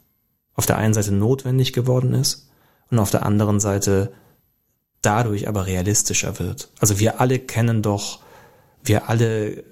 [0.55, 2.49] auf der einen Seite notwendig geworden ist
[2.89, 4.11] und auf der anderen Seite
[5.01, 6.69] dadurch aber realistischer wird.
[6.79, 8.21] Also wir alle kennen doch,
[8.83, 9.63] wir alle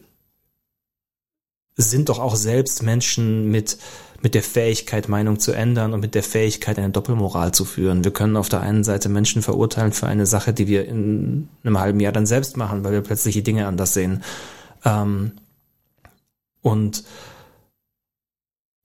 [1.75, 3.77] sind doch auch selbst Menschen mit
[4.21, 8.03] mit der Fähigkeit, Meinung zu ändern und mit der Fähigkeit, eine Doppelmoral zu führen.
[8.03, 11.79] Wir können auf der einen Seite Menschen verurteilen für eine Sache, die wir in einem
[11.79, 14.23] halben Jahr dann selbst machen, weil wir plötzlich die Dinge anders sehen.
[14.83, 15.33] Ähm,
[16.61, 17.03] und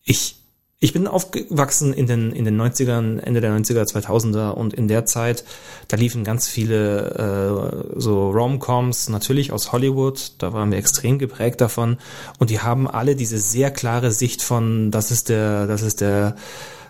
[0.02, 0.39] ich
[0.82, 5.04] ich bin aufgewachsen in den, in den 90ern, Ende der 90er, 2000er und in der
[5.04, 5.44] Zeit,
[5.88, 11.60] da liefen ganz viele äh, so Rom-Coms, natürlich aus Hollywood, da waren wir extrem geprägt
[11.60, 11.98] davon
[12.38, 16.36] und die haben alle diese sehr klare Sicht von, das ist der, das ist der,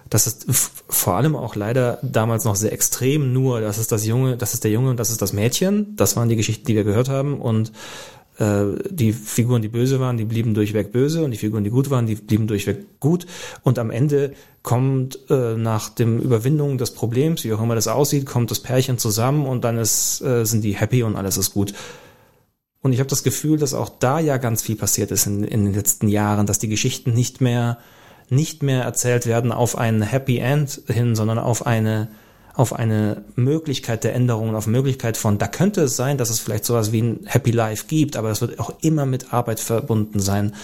[0.09, 0.47] das ist
[0.89, 4.63] vor allem auch leider damals noch sehr extrem nur, das ist das Junge, das ist
[4.63, 7.41] der Junge und das ist das Mädchen, das waren die Geschichten, die wir gehört haben
[7.41, 7.73] und
[8.41, 11.91] äh, die Figuren, die böse waren, die blieben durchweg böse und die Figuren, die gut
[11.91, 13.27] waren, die blieben durchweg gut.
[13.63, 14.33] Und am Ende
[14.63, 18.99] kommt äh, nach dem Überwindung des Problems, wie auch immer das aussieht, kommt das Pärchen
[18.99, 21.75] zusammen und dann ist, äh, sind die happy und alles ist gut.
[22.83, 25.67] Und ich habe das Gefühl, dass auch da ja ganz viel passiert ist in, in
[25.67, 27.79] den letzten Jahren, dass die Geschichten nicht mehr
[28.33, 32.09] nicht mehr erzählt werden auf ein Happy End hin, sondern auf eine
[32.55, 36.65] auf eine Möglichkeit der Änderungen, auf Möglichkeit von, da könnte es sein, dass es vielleicht
[36.65, 40.55] sowas wie ein Happy Life gibt, aber das wird auch immer mit Arbeit verbunden sein.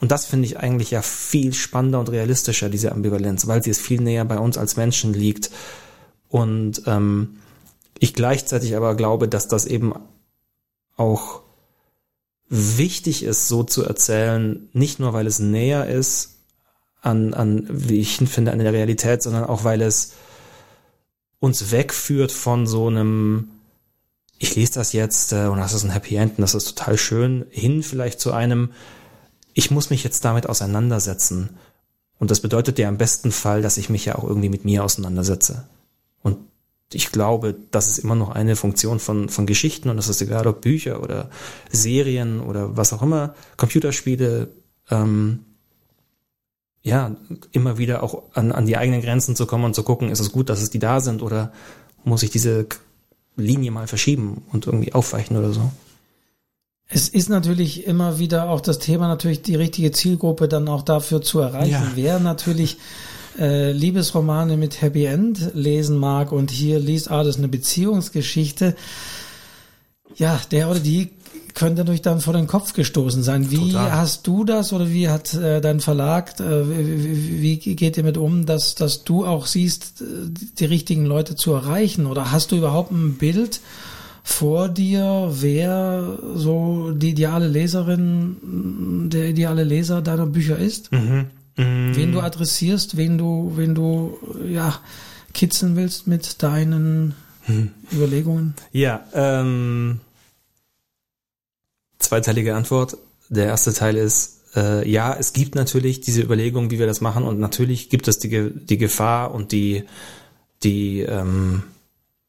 [0.00, 3.78] Und das finde ich eigentlich ja viel spannender und realistischer, diese Ambivalenz, weil sie es
[3.78, 5.50] viel näher bei uns als Menschen liegt.
[6.28, 7.36] Und ähm,
[7.98, 9.94] ich gleichzeitig aber glaube, dass das eben
[10.96, 11.40] auch
[12.48, 16.38] wichtig ist, so zu erzählen, nicht nur weil es näher ist
[17.00, 20.12] an, an wie ich finde, an der Realität, sondern auch weil es
[21.40, 23.48] uns wegführt von so einem,
[24.38, 26.98] ich lese das jetzt äh, und das ist ein Happy End und das ist total
[26.98, 28.70] schön, hin vielleicht zu einem,
[29.52, 31.50] ich muss mich jetzt damit auseinandersetzen.
[32.18, 34.84] Und das bedeutet ja im besten Fall, dass ich mich ja auch irgendwie mit mir
[34.84, 35.68] auseinandersetze.
[36.22, 36.38] Und
[36.92, 40.46] ich glaube, das ist immer noch eine Funktion von, von Geschichten und das ist egal,
[40.46, 41.30] ob Bücher oder
[41.70, 44.48] Serien oder was auch immer, Computerspiele,
[44.90, 45.40] ähm,
[46.84, 47.16] ja,
[47.50, 50.30] immer wieder auch an, an die eigenen Grenzen zu kommen und zu gucken, ist es
[50.30, 51.50] gut, dass es die da sind oder
[52.04, 52.66] muss ich diese
[53.36, 55.72] Linie mal verschieben und irgendwie aufweichen oder so?
[56.86, 61.22] Es ist natürlich immer wieder auch das Thema, natürlich die richtige Zielgruppe dann auch dafür
[61.22, 61.72] zu erreichen.
[61.72, 61.92] Ja.
[61.94, 62.76] Wer natürlich
[63.38, 68.76] äh, Liebesromane mit Happy End lesen mag und hier liest, ah, das ist eine Beziehungsgeschichte,
[70.16, 71.12] ja, der oder die
[71.54, 73.50] könnte natürlich dann vor den Kopf gestoßen sein.
[73.50, 73.92] Wie Total.
[73.92, 78.18] hast du das oder wie hat äh, dein Verlag, äh, wie, wie, geht ihr mit
[78.18, 80.04] um, dass, dass du auch siehst, äh,
[80.58, 82.06] die richtigen Leute zu erreichen?
[82.06, 83.60] Oder hast du überhaupt ein Bild
[84.24, 90.90] vor dir, wer so die ideale Leserin, der ideale Leser deiner Bücher ist?
[90.90, 91.26] Mhm.
[91.56, 91.94] Mhm.
[91.94, 94.18] Wen du adressierst, wen du, wen du,
[94.50, 94.80] ja,
[95.34, 97.14] kitzeln willst mit deinen
[97.46, 97.70] mhm.
[97.92, 98.54] Überlegungen?
[98.72, 100.00] Ja, ähm,
[102.04, 102.96] zweiteilige Antwort.
[103.28, 107.24] Der erste Teil ist, äh, ja, es gibt natürlich diese Überlegung, wie wir das machen
[107.24, 109.84] und natürlich gibt es die, die Gefahr und die,
[110.62, 111.64] die, ähm,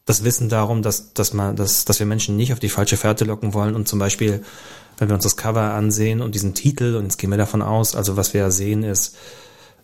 [0.05, 3.25] das Wissen darum, dass, dass man, dass, dass wir Menschen nicht auf die falsche Fährte
[3.25, 4.43] locken wollen und zum Beispiel,
[4.97, 7.95] wenn wir uns das Cover ansehen und diesen Titel, und jetzt gehen wir davon aus,
[7.95, 9.15] also was wir ja sehen ist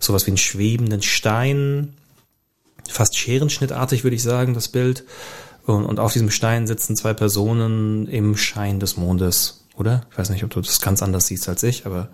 [0.03, 1.93] sowas wie einen schwebenden Stein,
[2.87, 5.05] fast scherenschnittartig würde ich sagen, das Bild.
[5.65, 10.05] Und, und auf diesem Stein sitzen zwei Personen im Schein des Mondes oder?
[10.11, 12.09] Ich weiß nicht, ob du das ganz anders siehst als ich, aber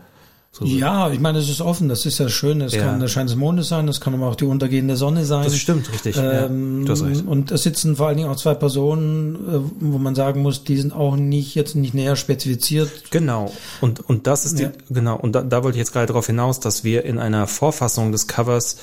[0.51, 2.61] so ja, ich meine, es ist offen, das ist ja schön.
[2.61, 2.81] Es ja.
[2.81, 5.43] kann der Schein des Mondes sein, es kann aber auch die untergehende Sonne sein.
[5.43, 6.17] Das stimmt, richtig.
[6.17, 6.95] Ähm, ja.
[7.27, 10.77] Und es sitzen vor allen Dingen auch zwei Personen, äh, wo man sagen muss, die
[10.77, 13.11] sind auch nicht jetzt nicht näher spezifiziert.
[13.11, 13.51] Genau.
[13.81, 14.71] Und, und das ist die, ja.
[14.89, 15.17] genau.
[15.17, 18.27] Und da, da wollte ich jetzt gerade darauf hinaus, dass wir in einer Vorfassung des
[18.27, 18.77] Covers,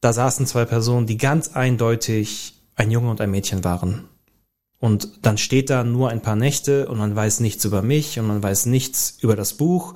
[0.00, 4.04] da saßen zwei Personen, die ganz eindeutig ein Junge und ein Mädchen waren.
[4.86, 8.28] Und dann steht da nur ein paar Nächte und man weiß nichts über mich und
[8.28, 9.94] man weiß nichts über das Buch.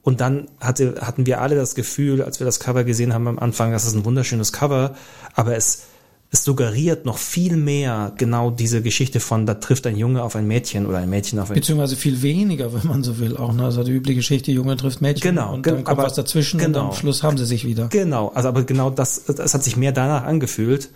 [0.00, 3.38] Und dann hatte, hatten wir alle das Gefühl, als wir das Cover gesehen haben am
[3.38, 4.94] Anfang, das ist ein wunderschönes Cover,
[5.34, 5.82] aber es,
[6.30, 10.46] es suggeriert noch viel mehr genau diese Geschichte von, da trifft ein Junge auf ein
[10.46, 13.52] Mädchen oder ein Mädchen auf ein Beziehungsweise viel weniger, wenn man so will, auch.
[13.52, 13.64] Ne?
[13.64, 15.34] Also die übliche Geschichte, Junge trifft Mädchen.
[15.34, 15.52] Genau.
[15.52, 17.88] Und dann kommt aber, was dazwischen genau, und am Schluss haben sie sich wieder.
[17.88, 18.32] Genau.
[18.34, 20.88] Also aber genau das, das hat sich mehr danach angefühlt.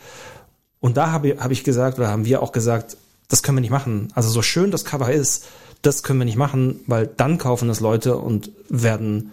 [0.81, 2.97] Und da habe hab ich gesagt, oder haben wir auch gesagt,
[3.29, 4.09] das können wir nicht machen.
[4.15, 5.47] Also so schön das Cover ist,
[5.83, 9.33] das können wir nicht machen, weil dann kaufen es Leute und werden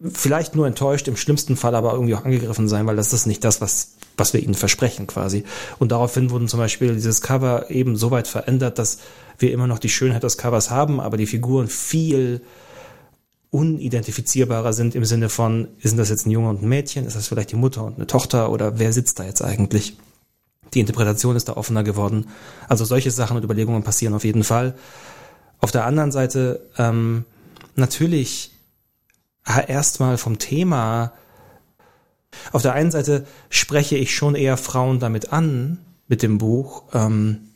[0.00, 3.44] vielleicht nur enttäuscht, im schlimmsten Fall aber irgendwie auch angegriffen sein, weil das ist nicht
[3.44, 5.44] das, was, was wir ihnen versprechen quasi.
[5.78, 8.98] Und daraufhin wurden zum Beispiel dieses Cover eben so weit verändert, dass
[9.38, 12.42] wir immer noch die Schönheit des Covers haben, aber die Figuren viel
[13.50, 17.28] unidentifizierbarer sind im Sinne von, ist das jetzt ein Junge und ein Mädchen, ist das
[17.28, 19.96] vielleicht die Mutter und eine Tochter oder wer sitzt da jetzt eigentlich?
[20.74, 22.28] Die Interpretation ist da offener geworden.
[22.68, 24.74] Also solche Sachen und Überlegungen passieren auf jeden Fall.
[25.60, 27.24] Auf der anderen Seite ähm,
[27.74, 28.52] natürlich
[29.44, 31.12] erstmal vom Thema.
[32.52, 36.84] Auf der einen Seite spreche ich schon eher Frauen damit an mit dem Buch.
[36.92, 37.52] Ähm,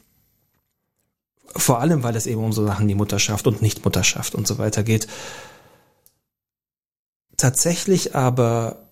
[1.54, 4.82] vor allem, weil es eben um so Sachen wie Mutterschaft und Nichtmutterschaft und so weiter
[4.82, 5.08] geht.
[7.36, 8.88] Tatsächlich aber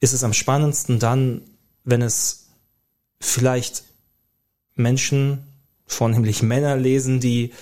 [0.00, 1.42] ist es am spannendsten dann,
[1.84, 2.43] wenn es
[3.24, 3.84] vielleicht
[4.74, 5.46] Menschen,
[5.86, 7.52] vornehmlich Männer lesen, die,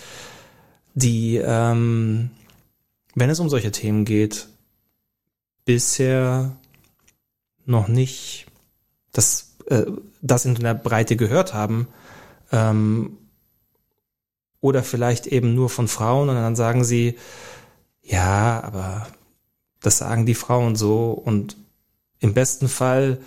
[0.95, 2.31] die, ähm,
[3.15, 4.49] wenn es um solche Themen geht,
[5.65, 6.57] bisher
[7.65, 8.47] noch nicht
[9.13, 9.85] das, äh,
[10.21, 11.89] das in der Breite gehört haben,
[12.51, 13.19] ähm,
[14.61, 17.19] oder vielleicht eben nur von Frauen und dann sagen sie,
[18.03, 19.09] ja, aber
[19.81, 21.57] das sagen die Frauen so und
[22.21, 23.19] im besten Fall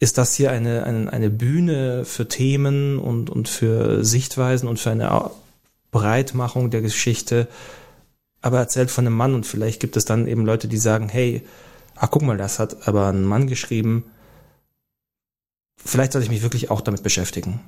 [0.00, 4.90] ist das hier eine, eine, eine Bühne für Themen und, und für Sichtweisen und für
[4.90, 5.30] eine
[5.90, 7.46] Breitmachung der Geschichte,
[8.40, 11.42] aber erzählt von einem Mann und vielleicht gibt es dann eben Leute, die sagen, hey,
[11.96, 14.04] ach guck mal, das hat aber ein Mann geschrieben.
[15.76, 17.60] Vielleicht sollte ich mich wirklich auch damit beschäftigen.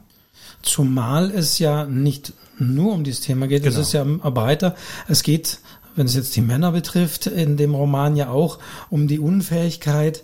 [0.63, 3.79] Zumal es ja nicht nur um dieses Thema geht, genau.
[3.79, 4.75] es ist ja weiter.
[5.07, 5.61] Es geht,
[5.97, 8.59] wenn es jetzt die Männer betrifft, in dem Roman ja auch
[8.89, 10.23] um die Unfähigkeit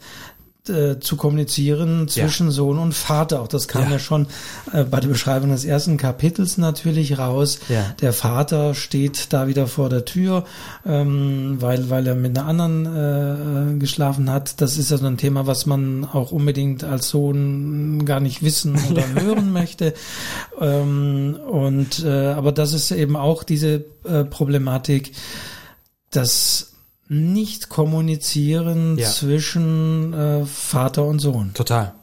[0.69, 2.53] äh, zu kommunizieren zwischen ja.
[2.53, 3.41] Sohn und Vater.
[3.41, 4.27] Auch das kam ja, ja schon
[4.73, 7.59] äh, bei der Beschreibung des ersten Kapitels natürlich raus.
[7.69, 7.95] Ja.
[8.01, 10.45] Der Vater steht da wieder vor der Tür,
[10.87, 14.61] ähm, weil, weil er mit einer anderen äh, geschlafen hat.
[14.61, 18.79] Das ist ja so ein Thema, was man auch unbedingt als Sohn gar nicht wissen
[18.91, 19.95] oder hören möchte.
[20.61, 25.12] Ähm, und äh, aber das ist eben auch diese äh, Problematik,
[26.11, 26.68] dass
[27.09, 29.09] nicht kommunizieren ja.
[29.09, 31.52] zwischen äh, Vater und Sohn.
[31.54, 31.94] Total.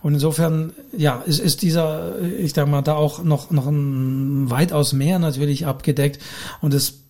[0.00, 4.92] Und insofern, ja, ist, ist dieser, ich sag mal, da auch noch, noch ein weitaus
[4.92, 6.20] mehr natürlich abgedeckt
[6.60, 7.00] und es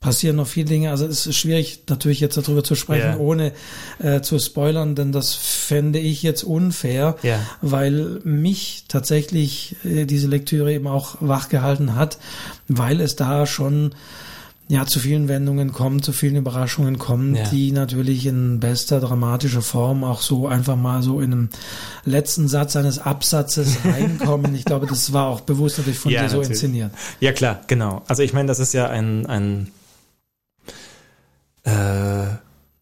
[0.00, 0.90] passieren noch viele Dinge.
[0.90, 3.18] Also es ist schwierig, natürlich jetzt darüber zu sprechen, yeah.
[3.18, 3.52] ohne
[3.98, 7.40] äh, zu spoilern, denn das fände ich jetzt unfair, yeah.
[7.62, 12.18] weil mich tatsächlich äh, diese Lektüre eben auch wachgehalten hat,
[12.68, 13.94] weil es da schon
[14.70, 17.48] ja, zu vielen Wendungen kommen, zu vielen Überraschungen kommen, ja.
[17.48, 21.48] die natürlich in bester dramatischer Form auch so einfach mal so in einem
[22.04, 24.54] letzten Satz eines Absatzes reinkommen.
[24.54, 26.50] ich glaube, das war auch bewusst natürlich von ja, dir so natürlich.
[26.50, 26.92] inszeniert.
[27.20, 28.02] Ja, klar, genau.
[28.08, 29.70] Also ich meine, das ist ja ein, ein
[31.64, 32.26] äh,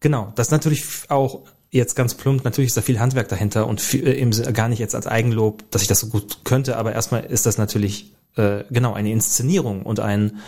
[0.01, 3.79] genau, das ist natürlich auch jetzt ganz plump, natürlich ist da viel Handwerk dahinter und
[3.79, 6.91] viel, äh, eben gar nicht jetzt als Eigenlob, dass ich das so gut könnte, aber
[6.91, 10.39] erstmal ist das natürlich äh, genau eine Inszenierung und ein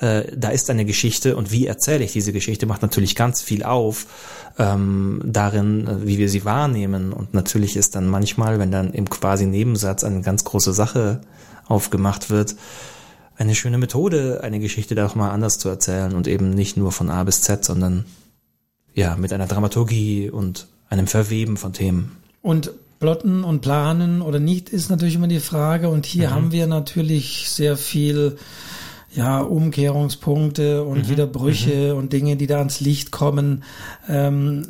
[0.00, 3.62] äh, da ist eine Geschichte und wie erzähle ich diese Geschichte, macht natürlich ganz viel
[3.62, 4.06] auf
[4.58, 7.12] ähm, darin, äh, wie wir sie wahrnehmen.
[7.12, 11.20] Und natürlich ist dann manchmal, wenn dann im quasi Nebensatz eine ganz große Sache
[11.66, 12.56] aufgemacht wird,
[13.36, 16.90] eine schöne Methode, eine Geschichte da auch mal anders zu erzählen und eben nicht nur
[16.90, 18.04] von A bis Z, sondern
[18.94, 22.16] ja, mit einer Dramaturgie und einem Verweben von Themen.
[22.42, 25.88] Und plotten und planen oder nicht ist natürlich immer die Frage.
[25.88, 26.34] Und hier mhm.
[26.34, 28.38] haben wir natürlich sehr viel
[29.14, 31.08] ja, Umkehrungspunkte und mhm.
[31.08, 31.98] Widerbrüche mhm.
[31.98, 33.64] und Dinge, die da ans Licht kommen.
[34.08, 34.64] Ähm,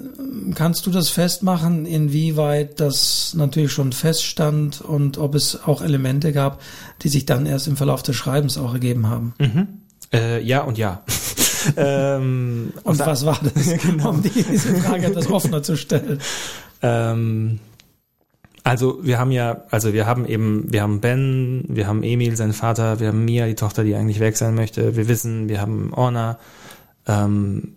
[0.54, 6.60] kannst du das festmachen, inwieweit das natürlich schon feststand und ob es auch Elemente gab,
[7.02, 9.34] die sich dann erst im Verlauf des Schreibens auch ergeben haben?
[9.38, 9.68] Mhm.
[10.12, 11.02] Äh, ja und ja.
[11.76, 13.82] ähm, und, und was war das?
[13.82, 14.10] genau.
[14.10, 16.20] Um diese Frage etwas offener zu stellen.
[16.80, 17.58] Ähm,
[18.68, 22.52] also wir haben ja, also wir haben eben, wir haben Ben, wir haben Emil, seinen
[22.52, 24.94] Vater, wir haben Mia, die Tochter, die eigentlich weg sein möchte.
[24.94, 26.38] Wir wissen, wir haben Orna
[27.06, 27.76] ähm,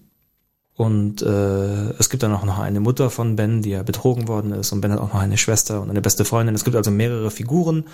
[0.75, 4.51] und äh, es gibt dann auch noch eine Mutter von Ben, die ja betrogen worden
[4.51, 6.55] ist und Ben hat auch noch eine Schwester und eine beste Freundin.
[6.55, 7.85] Es gibt also mehrere Figuren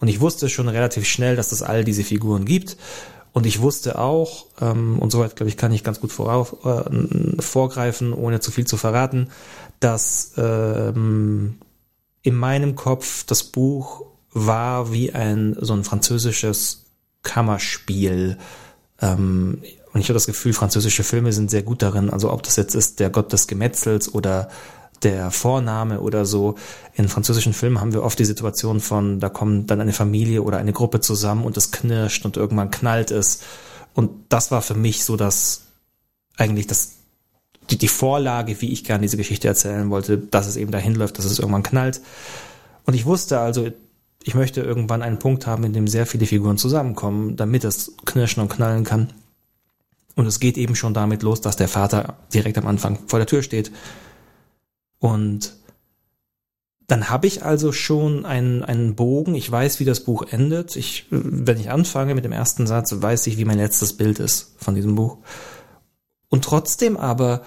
[0.00, 2.78] und ich wusste schon relativ schnell, dass es all diese Figuren gibt.
[3.32, 7.42] Und ich wusste auch, ähm, und soweit glaube ich kann ich ganz gut vorauf, äh,
[7.42, 9.28] vorgreifen, ohne zu viel zu verraten,
[9.80, 11.56] dass ähm,
[12.24, 16.86] in meinem Kopf das Buch war wie ein so ein französisches
[17.22, 18.38] Kammerspiel.
[19.00, 19.62] Ähm,
[19.92, 22.10] und ich habe das Gefühl, französische Filme sind sehr gut darin.
[22.10, 24.48] Also ob das jetzt ist der Gott des Gemetzels oder
[25.02, 26.54] der Vorname oder so.
[26.94, 30.56] In französischen Filmen haben wir oft die Situation von, da kommt dann eine Familie oder
[30.56, 33.40] eine Gruppe zusammen und es knirscht und irgendwann knallt es.
[33.92, 35.66] Und das war für mich so das,
[36.38, 36.94] eigentlich das
[37.70, 41.18] die, die Vorlage, wie ich gerne diese Geschichte erzählen wollte, dass es eben dahin läuft,
[41.18, 42.00] dass es irgendwann knallt.
[42.84, 43.68] Und ich wusste also,
[44.22, 48.42] ich möchte irgendwann einen Punkt haben, in dem sehr viele Figuren zusammenkommen, damit es knirschen
[48.42, 49.12] und knallen kann.
[50.14, 53.26] Und es geht eben schon damit los, dass der Vater direkt am Anfang vor der
[53.26, 53.72] Tür steht.
[54.98, 55.54] Und
[56.86, 59.34] dann habe ich also schon einen, einen Bogen.
[59.34, 60.76] Ich weiß, wie das Buch endet.
[60.76, 64.54] Ich, wenn ich anfange mit dem ersten Satz, weiß ich, wie mein letztes Bild ist
[64.58, 65.18] von diesem Buch.
[66.34, 67.42] Und trotzdem aber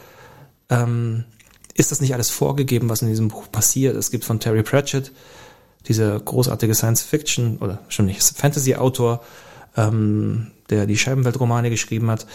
[0.69, 1.25] ähm,
[1.73, 3.97] ist das nicht alles vorgegeben, was in diesem Buch passiert.
[3.97, 5.11] Es gibt von Terry Pratchett,
[5.89, 9.21] dieser großartige Science-Fiction oder schon nicht Fantasy-Autor,
[9.75, 12.27] ähm, der die Scheibenweltromane geschrieben hat,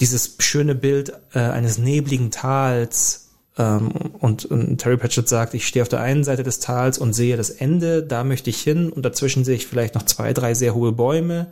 [0.00, 5.84] dieses schöne Bild äh, eines nebligen Tals ähm, und, und Terry Pratchett sagt, ich stehe
[5.84, 9.04] auf der einen Seite des Tals und sehe das Ende, da möchte ich hin und
[9.04, 11.46] dazwischen sehe ich vielleicht noch zwei, drei sehr hohe Bäume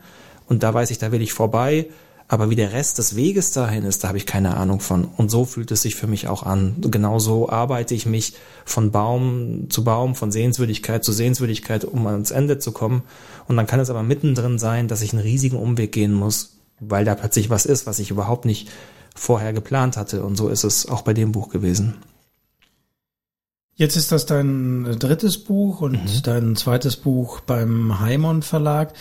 [0.48, 1.86] und da weiß ich, da will ich vorbei
[2.32, 5.04] aber wie der Rest des Weges dahin ist, da habe ich keine Ahnung von.
[5.04, 6.76] Und so fühlt es sich für mich auch an.
[6.80, 8.32] Genauso arbeite ich mich
[8.64, 13.02] von Baum zu Baum, von Sehenswürdigkeit zu Sehenswürdigkeit, um ans Ende zu kommen.
[13.48, 17.04] Und dann kann es aber mittendrin sein, dass ich einen riesigen Umweg gehen muss, weil
[17.04, 18.70] da plötzlich was ist, was ich überhaupt nicht
[19.14, 20.24] vorher geplant hatte.
[20.24, 21.96] Und so ist es auch bei dem Buch gewesen.
[23.74, 26.22] Jetzt ist das dein drittes Buch und mhm.
[26.22, 28.94] dein zweites Buch beim Heimon Verlag.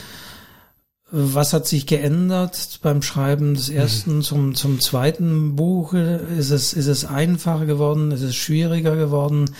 [1.13, 4.21] Was hat sich geändert beim Schreiben des ersten mhm.
[4.21, 5.93] zum, zum zweiten Buch?
[5.93, 8.11] Ist es, ist es einfacher geworden?
[8.11, 9.51] Ist es schwieriger geworden?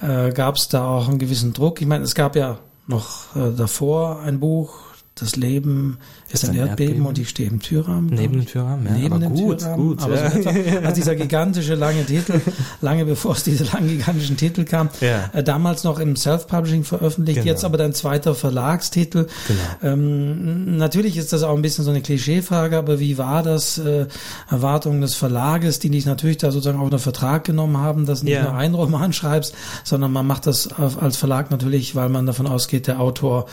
[0.00, 1.80] Äh, gab es da auch einen gewissen Druck?
[1.80, 4.89] Ich meine, es gab ja noch äh, davor ein Buch,
[5.20, 5.98] das Leben
[6.30, 8.06] ist, ein, Erdbeben, Erdbeben, und ich stehe im Türrahmen.
[8.06, 8.92] Neben dem Türrahmen, ja.
[8.92, 9.86] Neben dem gut, Türrahmen.
[9.86, 10.02] gut.
[10.02, 10.30] Aber ja.
[10.30, 12.40] so etwa, als dieser gigantische lange Titel,
[12.80, 15.30] lange bevor es diese langen gigantischen Titel kam, ja.
[15.32, 17.50] äh, damals noch im Self-Publishing veröffentlicht, genau.
[17.50, 19.26] jetzt aber dein zweiter Verlagstitel.
[19.48, 19.92] Genau.
[19.92, 24.06] Ähm, natürlich ist das auch ein bisschen so eine Klischeefrage, aber wie war das äh,
[24.50, 28.26] Erwartungen des Verlages, die dich natürlich da sozusagen auch unter Vertrag genommen haben, dass du
[28.26, 28.44] nicht ja.
[28.44, 29.54] nur einen Roman schreibst,
[29.84, 33.46] sondern man macht das als Verlag natürlich, weil man davon ausgeht, der Autor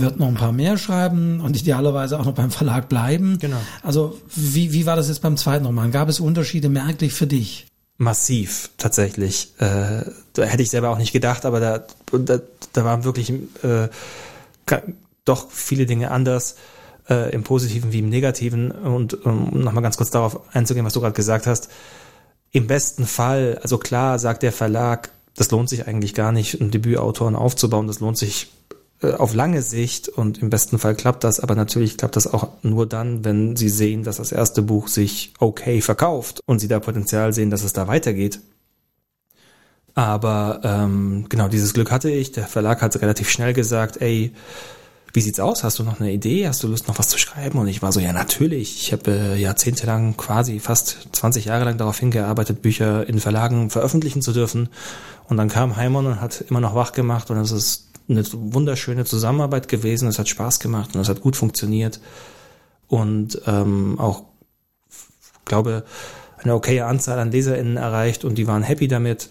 [0.00, 3.38] wird noch ein paar mehr schreiben und idealerweise auch noch beim Verlag bleiben.
[3.38, 3.56] Genau.
[3.82, 5.90] Also wie, wie war das jetzt beim zweiten Roman?
[5.90, 7.66] Gab es Unterschiede merklich für dich?
[7.98, 9.54] Massiv, tatsächlich.
[9.58, 12.40] Äh, da hätte ich selber auch nicht gedacht, aber da, da,
[12.72, 13.88] da waren wirklich äh,
[15.24, 16.56] doch viele Dinge anders,
[17.08, 18.70] äh, im Positiven wie im Negativen.
[18.70, 21.70] Und um nochmal ganz kurz darauf einzugehen, was du gerade gesagt hast.
[22.52, 26.70] Im besten Fall, also klar sagt der Verlag, das lohnt sich eigentlich gar nicht, einen
[26.70, 28.48] Debütautoren aufzubauen, das lohnt sich
[29.02, 32.86] auf lange Sicht und im besten Fall klappt das, aber natürlich klappt das auch nur
[32.86, 37.32] dann, wenn sie sehen, dass das erste Buch sich okay verkauft und sie da Potenzial
[37.32, 38.40] sehen, dass es da weitergeht.
[39.94, 42.32] Aber ähm, genau dieses Glück hatte ich.
[42.32, 44.32] Der Verlag hat relativ schnell gesagt, ey,
[45.16, 45.64] wie sieht's aus?
[45.64, 46.46] Hast du noch eine Idee?
[46.46, 47.58] Hast du Lust, noch was zu schreiben?
[47.58, 48.82] Und ich war so, ja, natürlich.
[48.82, 54.20] Ich habe äh, jahrzehntelang, quasi fast 20 Jahre lang darauf hingearbeitet, Bücher in Verlagen veröffentlichen
[54.20, 54.68] zu dürfen.
[55.28, 59.04] Und dann kam Heimon und hat immer noch wach gemacht und es ist eine wunderschöne
[59.04, 60.08] Zusammenarbeit gewesen.
[60.08, 62.00] Es hat Spaß gemacht und es hat gut funktioniert.
[62.88, 64.24] Und ähm, auch,
[65.44, 65.84] glaube,
[66.38, 69.30] eine okaye Anzahl an LeserInnen erreicht und die waren happy damit.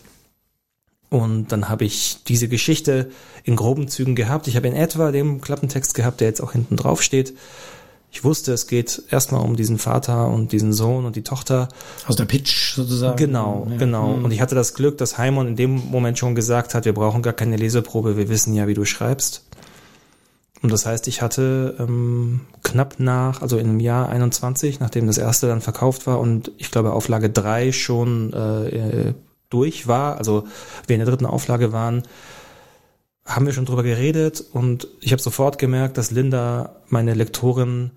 [1.10, 3.12] Und dann habe ich diese Geschichte
[3.44, 4.48] in groben Zügen gehabt.
[4.48, 7.34] Ich habe in etwa den Klappentext gehabt, der jetzt auch hinten drauf steht
[8.16, 11.68] ich wusste, es geht erstmal um diesen Vater und diesen Sohn und die Tochter.
[12.08, 13.18] Aus der Pitch sozusagen.
[13.18, 13.76] Genau, ja.
[13.76, 14.16] genau.
[14.16, 14.24] Mhm.
[14.24, 17.22] Und ich hatte das Glück, dass Heimon in dem Moment schon gesagt hat, wir brauchen
[17.22, 19.44] gar keine Leseprobe, wir wissen ja, wie du schreibst.
[20.62, 25.48] Und das heißt, ich hatte ähm, knapp nach, also im Jahr 21, nachdem das erste
[25.48, 29.14] dann verkauft war und ich glaube Auflage drei schon äh,
[29.50, 30.46] durch war, also
[30.88, 32.04] wir in der dritten Auflage waren,
[33.26, 37.92] haben wir schon drüber geredet und ich habe sofort gemerkt, dass Linda, meine Lektorin,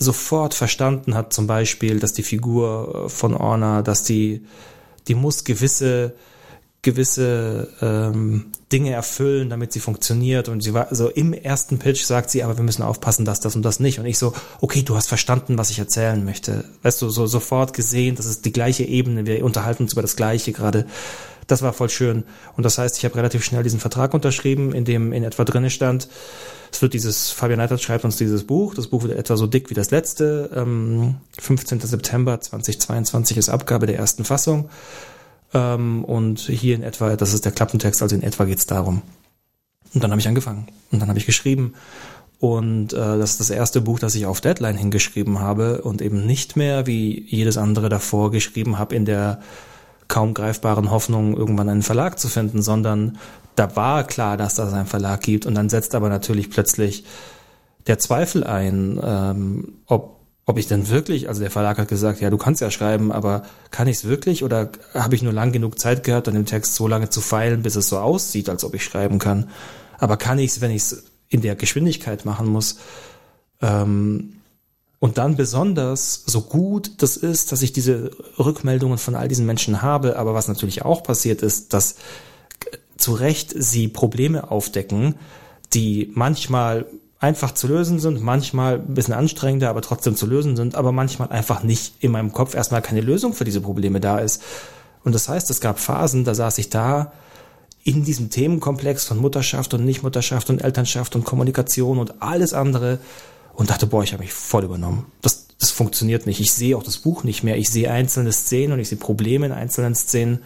[0.00, 4.46] sofort verstanden hat, zum Beispiel, dass die Figur von Orna, dass die,
[5.06, 6.14] die muss gewisse,
[6.80, 10.48] gewisse ähm, Dinge erfüllen, damit sie funktioniert.
[10.48, 13.54] Und sie war, also im ersten Pitch sagt sie, aber wir müssen aufpassen, dass das
[13.54, 13.98] und das nicht.
[13.98, 14.32] Und ich so,
[14.62, 16.64] okay, du hast verstanden, was ich erzählen möchte.
[16.82, 20.16] Weißt du, so sofort gesehen, das ist die gleiche Ebene, wir unterhalten uns über das
[20.16, 20.86] Gleiche gerade.
[21.46, 22.24] Das war voll schön.
[22.56, 25.68] Und das heißt, ich habe relativ schnell diesen Vertrag unterschrieben, in dem in etwa drinne
[25.68, 26.08] stand,
[26.72, 28.74] es wird dieses, Fabian Neitert schreibt uns dieses Buch.
[28.74, 30.50] Das Buch wird etwa so dick wie das letzte.
[30.54, 31.80] Ähm, 15.
[31.80, 34.70] September 2022 ist Abgabe der ersten Fassung.
[35.52, 39.02] Ähm, und hier in etwa, das ist der Klappentext, also in etwa geht's darum.
[39.94, 40.68] Und dann habe ich angefangen.
[40.92, 41.74] Und dann habe ich geschrieben.
[42.38, 46.24] Und äh, das ist das erste Buch, das ich auf Deadline hingeschrieben habe und eben
[46.26, 49.42] nicht mehr wie jedes andere davor geschrieben habe in der
[50.08, 53.18] kaum greifbaren Hoffnung, irgendwann einen Verlag zu finden, sondern
[53.60, 57.04] da war klar, dass das einen Verlag gibt und dann setzt aber natürlich plötzlich
[57.86, 62.28] der Zweifel ein, ähm, ob ob ich denn wirklich, also der Verlag hat gesagt, ja,
[62.28, 65.78] du kannst ja schreiben, aber kann ich es wirklich oder habe ich nur lang genug
[65.78, 68.74] Zeit gehabt, an dem Text so lange zu feilen, bis es so aussieht, als ob
[68.74, 69.48] ich schreiben kann.
[69.98, 72.78] Aber kann ich es, wenn ich es in der Geschwindigkeit machen muss?
[73.60, 74.40] Ähm,
[74.98, 79.82] und dann besonders, so gut das ist, dass ich diese Rückmeldungen von all diesen Menschen
[79.82, 81.94] habe, aber was natürlich auch passiert ist, dass
[83.00, 85.14] zu Recht sie Probleme aufdecken,
[85.72, 86.86] die manchmal
[87.20, 91.28] einfach zu lösen sind, manchmal ein bisschen anstrengender, aber trotzdem zu lösen sind, aber manchmal
[91.28, 94.42] einfach nicht in meinem Kopf erstmal keine Lösung für diese Probleme da ist.
[95.04, 97.12] Und das heißt, es gab Phasen, da saß ich da
[97.82, 102.98] in diesem Themenkomplex von Mutterschaft und Nichtmutterschaft und Elternschaft und Kommunikation und alles andere
[103.54, 105.06] und dachte, boah, ich habe mich voll übernommen.
[105.22, 106.40] Das, das funktioniert nicht.
[106.40, 107.56] Ich sehe auch das Buch nicht mehr.
[107.56, 110.40] Ich sehe einzelne Szenen und ich sehe Probleme in einzelnen Szenen.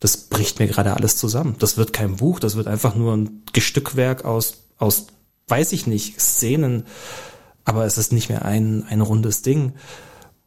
[0.00, 1.56] Das bricht mir gerade alles zusammen.
[1.58, 5.08] Das wird kein Buch, das wird einfach nur ein Gestückwerk aus, aus,
[5.48, 6.84] weiß ich nicht, Szenen.
[7.64, 9.74] Aber es ist nicht mehr ein, ein rundes Ding.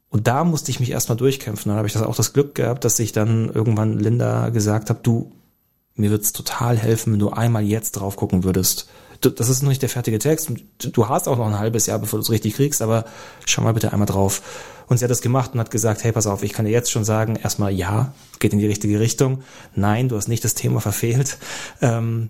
[0.10, 1.70] Und da musste ich mich erstmal durchkämpfen.
[1.70, 5.00] Dann habe ich das auch das Glück gehabt, dass ich dann irgendwann Linda gesagt habe,
[5.02, 5.32] du,
[5.96, 8.90] mir wird's total helfen, wenn du einmal jetzt drauf gucken würdest
[9.26, 10.52] das ist noch nicht der fertige Text.
[10.80, 13.06] Du hast auch noch ein halbes Jahr, bevor du es richtig kriegst, aber
[13.46, 14.42] schau mal bitte einmal drauf.
[14.88, 16.92] Und sie hat das gemacht und hat gesagt, hey, pass auf, ich kann dir jetzt
[16.92, 19.44] schon sagen, erstmal ja, geht in die richtige Richtung.
[19.76, 21.38] Nein, du hast nicht das Thema verfehlt.
[21.82, 22.30] Ähm,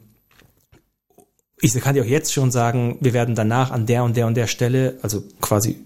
[1.59, 4.35] ich kann dir auch jetzt schon sagen, wir werden danach an der und der und
[4.35, 5.79] der Stelle, also quasi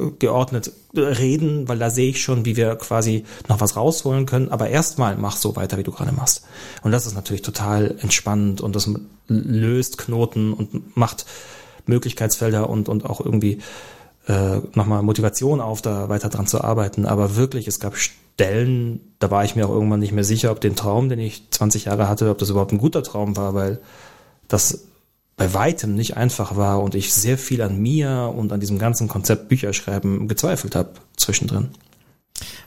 [0.00, 4.48] übergeordnet reden, weil da sehe ich schon, wie wir quasi noch was rausholen können.
[4.48, 6.44] Aber erstmal mach so weiter, wie du gerade machst.
[6.82, 8.90] Und das ist natürlich total entspannend und das
[9.28, 11.26] löst Knoten und macht
[11.86, 13.58] Möglichkeitsfelder und, und auch irgendwie
[14.26, 17.06] äh, nochmal Motivation auf, da weiter dran zu arbeiten.
[17.06, 20.60] Aber wirklich, es gab Stellen, da war ich mir auch irgendwann nicht mehr sicher, ob
[20.60, 23.80] den Traum, den ich 20 Jahre hatte, ob das überhaupt ein guter Traum war, weil
[24.48, 24.86] das
[25.40, 29.08] bei weitem nicht einfach war und ich sehr viel an mir und an diesem ganzen
[29.08, 31.70] Konzept Bücherschreiben gezweifelt habe zwischendrin.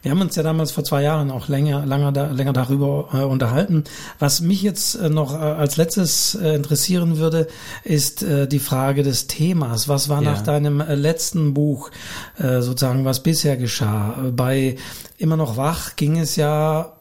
[0.02, 3.84] Wir haben uns ja damals vor zwei Jahren auch länger, länger, länger darüber äh, unterhalten.
[4.18, 7.48] Was mich jetzt äh, noch äh, als letztes äh, interessieren würde,
[7.84, 9.88] ist äh, die Frage des Themas.
[9.88, 10.32] Was war ja.
[10.32, 11.92] nach deinem äh, letzten Buch
[12.40, 14.16] sozusagen, was bisher geschah?
[14.36, 14.78] Bei
[15.20, 16.94] Immer noch wach ging es ja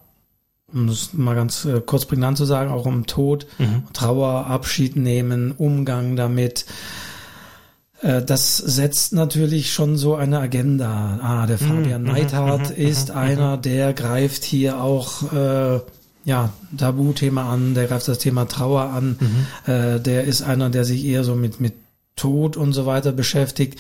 [0.73, 3.85] um das mal ganz kurz prägnant zu sagen, auch um Tod, mhm.
[3.93, 6.67] Trauer, Abschied nehmen, Umgang damit.
[8.03, 11.19] Äh, das setzt natürlich schon so eine Agenda.
[11.23, 15.81] Ah, der Fabian mm, Neidhardt mm, ist mm, einer, der greift hier auch äh,
[16.25, 19.17] ja Tabuthema an, der greift das Thema Trauer an.
[19.19, 19.73] Mhm.
[19.73, 21.75] Äh, der ist einer, der sich eher so mit mit
[22.17, 23.79] Tod und so weiter beschäftigt.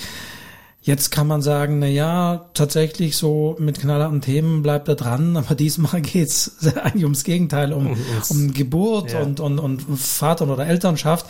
[0.84, 5.54] Jetzt kann man sagen, na ja, tatsächlich so mit knallharten Themen bleibt er dran, aber
[5.54, 7.96] diesmal geht's eigentlich ums Gegenteil, um,
[8.28, 9.20] um Geburt ja.
[9.20, 11.26] und, und, und Vater oder Elternschaft,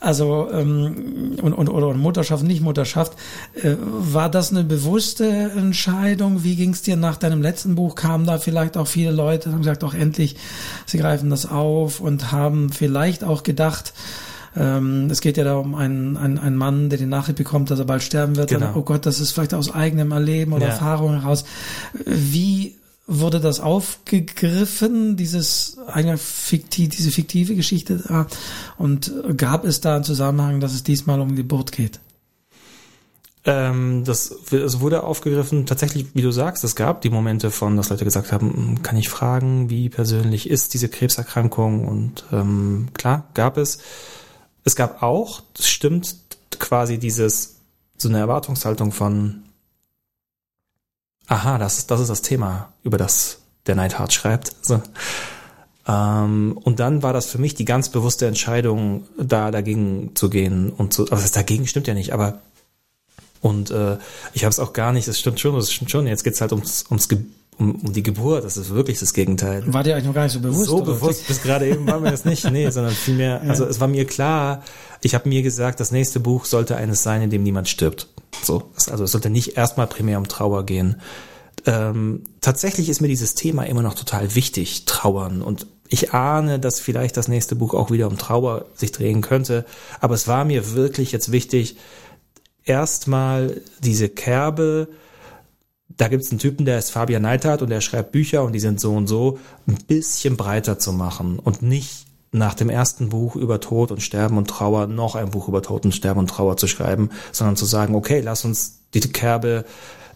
[0.00, 3.12] also ähm, und, und oder Mutterschaft, nicht Mutterschaft.
[3.62, 6.42] Äh, war das eine bewusste Entscheidung?
[6.42, 7.94] Wie ging's dir nach deinem letzten Buch?
[7.94, 10.36] Kamen da vielleicht auch viele Leute, haben gesagt, auch endlich,
[10.86, 13.92] sie greifen das auf und haben vielleicht auch gedacht,
[14.56, 17.78] ähm, es geht ja da um einen, einen, einen Mann, der die Nachricht bekommt, dass
[17.78, 18.50] er bald sterben wird.
[18.50, 18.66] Genau.
[18.66, 20.72] Dann, oh Gott, das ist vielleicht aus eigenem Erleben oder ja.
[20.72, 21.44] Erfahrung heraus.
[22.04, 22.76] Wie
[23.06, 28.26] wurde das aufgegriffen, dieses eine fiktiv, diese fiktive Geschichte da?
[28.76, 32.00] Und gab es da einen Zusammenhang, dass es diesmal um Geburt geht?
[33.44, 37.88] Ähm, das, es wurde aufgegriffen, tatsächlich, wie du sagst, es gab die Momente von, dass
[37.88, 41.88] Leute gesagt haben, hm, kann ich fragen, wie persönlich ist diese Krebserkrankung?
[41.88, 43.78] Und ähm, klar, gab es.
[44.64, 46.16] Es gab auch, das stimmt,
[46.58, 47.56] quasi dieses,
[47.96, 49.42] so eine Erwartungshaltung von,
[51.26, 54.52] aha, das, das ist das Thema, über das der Neidhart schreibt.
[54.62, 54.82] So.
[55.86, 60.70] Ähm, und dann war das für mich die ganz bewusste Entscheidung, da dagegen zu gehen
[60.70, 62.40] und zu, das dagegen stimmt ja nicht, aber
[63.40, 63.98] und äh,
[64.32, 66.52] ich habe es auch gar nicht, das stimmt schon, das stimmt schon, jetzt geht's halt
[66.52, 67.08] ums, ums
[67.58, 68.44] um, um die Geburt.
[68.44, 69.62] Das ist wirklich das Gegenteil.
[69.72, 70.66] War dir eigentlich noch gar nicht so bewusst?
[70.66, 72.50] So bewusst, bis gerade eben war mir das nicht.
[72.50, 74.62] Nee, sondern vielmehr, also es war mir klar,
[75.02, 78.08] ich habe mir gesagt, das nächste Buch sollte eines sein, in dem niemand stirbt.
[78.42, 81.00] So, also es sollte nicht erstmal primär um Trauer gehen.
[81.66, 85.42] Ähm, tatsächlich ist mir dieses Thema immer noch total wichtig, Trauern.
[85.42, 89.64] Und ich ahne, dass vielleicht das nächste Buch auch wieder um Trauer sich drehen könnte.
[90.00, 91.76] Aber es war mir wirklich jetzt wichtig,
[92.64, 94.88] erstmal diese Kerbe,
[95.98, 98.60] da gibt es einen Typen, der ist Fabian Neidhardt und der schreibt Bücher und die
[98.60, 103.36] sind so und so, ein bisschen breiter zu machen und nicht nach dem ersten Buch
[103.36, 106.56] über Tod und Sterben und Trauer noch ein Buch über Tod und Sterben und Trauer
[106.56, 109.64] zu schreiben, sondern zu sagen, okay, lass uns die Kerbe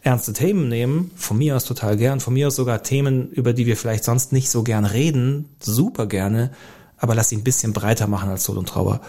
[0.02, 3.66] ernste Themen nehmen, von mir aus total gern, von mir aus sogar Themen, über die
[3.66, 6.52] wir vielleicht sonst nicht so gern reden, super gerne,
[6.96, 9.00] aber lass sie ein bisschen breiter machen als Tod und Trauer.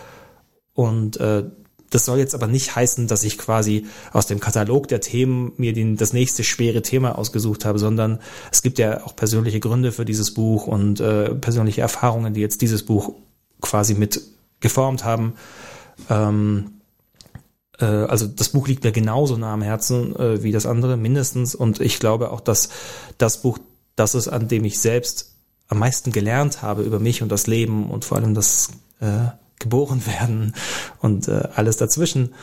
[0.73, 1.43] Und äh,
[1.93, 5.73] das soll jetzt aber nicht heißen, dass ich quasi aus dem Katalog der Themen mir
[5.73, 8.19] den, das nächste schwere Thema ausgesucht habe, sondern
[8.51, 12.61] es gibt ja auch persönliche Gründe für dieses Buch und äh, persönliche Erfahrungen, die jetzt
[12.61, 13.13] dieses Buch
[13.61, 14.21] quasi mit
[14.59, 15.35] geformt haben.
[16.09, 16.71] Ähm,
[17.79, 21.53] äh, also das Buch liegt mir genauso nah am Herzen äh, wie das andere, mindestens.
[21.53, 22.69] Und ich glaube auch, dass
[23.19, 23.59] das Buch
[23.95, 25.35] das ist, an dem ich selbst
[25.67, 28.69] am meisten gelernt habe über mich und das Leben und vor allem das
[28.99, 29.27] äh,
[29.63, 30.53] geboren werden
[31.01, 32.33] und äh, alles dazwischen.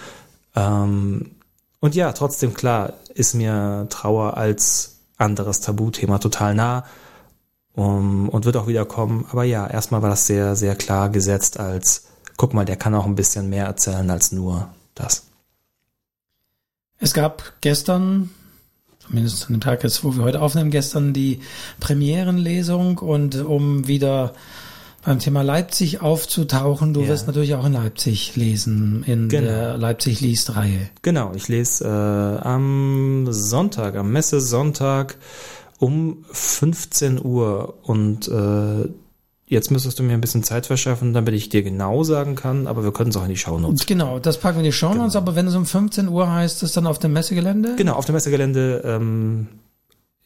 [0.56, 1.32] Ähm,
[1.80, 6.84] und ja, trotzdem klar ist mir Trauer als anderes Tabuthema total nah
[7.74, 9.26] um, und wird auch wieder kommen.
[9.30, 13.06] Aber ja, erstmal war das sehr, sehr klar gesetzt als, guck mal, der kann auch
[13.06, 15.26] ein bisschen mehr erzählen als nur das.
[16.98, 18.30] Es gab gestern,
[18.98, 21.40] zumindest an dem Tag jetzt, wo wir heute aufnehmen, gestern die
[21.80, 24.34] Premierenlesung und um wieder
[25.02, 26.94] beim Thema Leipzig aufzutauchen.
[26.94, 27.08] Du ja.
[27.08, 29.46] wirst natürlich auch in Leipzig lesen, in genau.
[29.46, 30.90] der Leipzig liest Reihe.
[31.02, 35.16] Genau, ich lese äh, am Sonntag, am Messe-Sonntag
[35.78, 38.88] um 15 Uhr und äh,
[39.50, 42.84] Jetzt müsstest du mir ein bisschen Zeit verschaffen, damit ich dir genau sagen kann, aber
[42.84, 43.84] wir können es auch in die Shownotes.
[43.84, 45.22] Genau, das packen wir in die Shownotes, genau.
[45.22, 47.74] aber wenn es um 15 Uhr heißt, ist dann auf dem Messegelände?
[47.74, 49.48] Genau, auf dem Messegelände, ähm,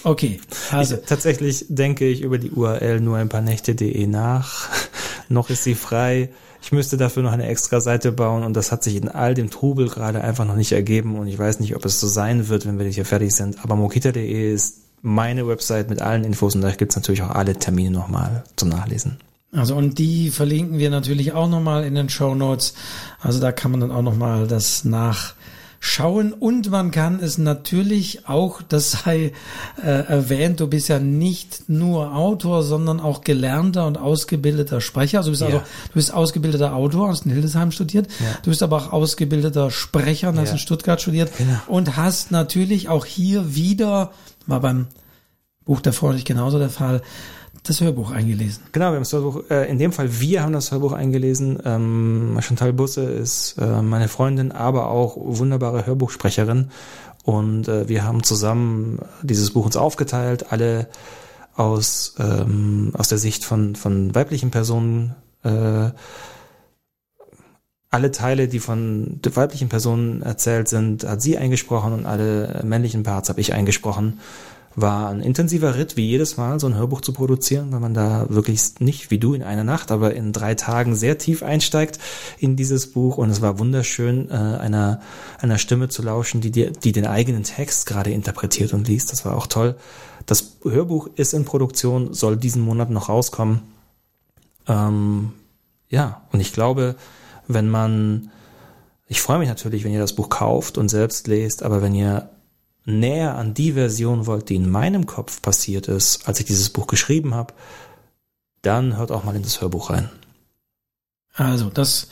[0.05, 4.69] Okay, also Ich, tatsächlich denke ich über die URL nur ein paar Nächte.de nach.
[5.29, 6.31] noch ist sie frei.
[6.63, 9.51] Ich müsste dafür noch eine extra Seite bauen und das hat sich in all dem
[9.51, 12.67] Trubel gerade einfach noch nicht ergeben und ich weiß nicht, ob es so sein wird,
[12.67, 13.63] wenn wir hier fertig sind.
[13.65, 17.91] Aber mokita.de ist meine Website mit allen Infos und da gibt's natürlich auch alle Termine
[17.91, 19.19] nochmal zum Nachlesen.
[19.53, 22.75] Also und die verlinken wir natürlich auch nochmal in den Show Notes.
[23.21, 24.85] Also da kann man dann auch nochmal das
[25.81, 26.33] nachschauen.
[26.33, 29.33] Und man kann es natürlich auch, das sei
[29.83, 35.19] äh, erwähnt, du bist ja nicht nur Autor, sondern auch gelernter und ausgebildeter Sprecher.
[35.19, 35.47] Also du bist, Ja.
[35.49, 38.09] also, du bist ausgebildeter Autor, hast in Hildesheim studiert.
[38.21, 38.39] Ja.
[38.43, 40.53] Du bist aber auch ausgebildeter Sprecher und hast Ja.
[40.55, 41.31] in Stuttgart studiert.
[41.37, 41.59] Genau.
[41.67, 44.13] Und hast natürlich auch hier wieder,
[44.47, 44.87] war beim
[45.65, 47.03] Buch davor nicht genauso der Fall,
[47.63, 48.63] das Hörbuch eingelesen.
[48.73, 51.59] Genau, wir haben das Hörbuch, äh, in dem Fall wir haben das Hörbuch eingelesen.
[51.65, 56.71] Ähm, Chantal Busse ist äh, meine Freundin, aber auch wunderbare Hörbuchsprecherin.
[57.25, 60.89] Und äh, wir haben zusammen dieses Buch uns aufgeteilt, alle
[61.55, 65.15] aus, ähm, aus der Sicht von, von weiblichen Personen.
[65.43, 65.91] Äh,
[67.91, 73.29] alle Teile, die von weiblichen Personen erzählt sind, hat sie eingesprochen und alle männlichen Parts
[73.29, 74.21] habe ich eingesprochen
[74.75, 78.27] war ein intensiver Ritt, wie jedes Mal, so ein Hörbuch zu produzieren, weil man da
[78.29, 81.99] wirklich nicht wie du in einer Nacht, aber in drei Tagen sehr tief einsteigt
[82.39, 83.19] in dieses Buch.
[83.19, 85.01] Und es war wunderschön, äh, einer,
[85.41, 89.11] einer Stimme zu lauschen, die, dir, die den eigenen Text gerade interpretiert und liest.
[89.11, 89.77] Das war auch toll.
[90.27, 93.63] Das Hörbuch ist in Produktion, soll diesen Monat noch rauskommen.
[94.69, 95.33] Ähm,
[95.89, 96.97] ja, und ich glaube,
[97.49, 98.31] wenn man,
[99.07, 102.29] ich freue mich natürlich, wenn ihr das Buch kauft und selbst lest, aber wenn ihr
[102.89, 106.87] näher an die Version wollt, die in meinem Kopf passiert ist, als ich dieses Buch
[106.87, 107.55] geschrieben habe,
[108.63, 110.11] dann hört auch mal in das Hörbuch rein.
[111.35, 112.09] Also, das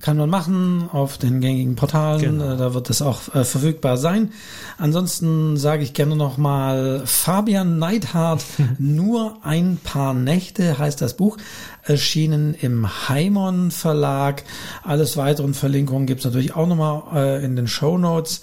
[0.00, 2.20] kann man machen auf den gängigen Portalen.
[2.20, 2.54] Genau.
[2.54, 4.32] Äh, Da wird es auch äh, verfügbar sein.
[4.76, 8.44] Ansonsten sage ich gerne noch mal Fabian Neidhardt,
[8.78, 11.36] nur ein paar Nächte heißt das Buch,
[11.82, 14.44] erschienen im Heimon Verlag.
[14.84, 18.42] Alles weiteren Verlinkungen gibt es natürlich auch noch mal äh, in den Show Notes.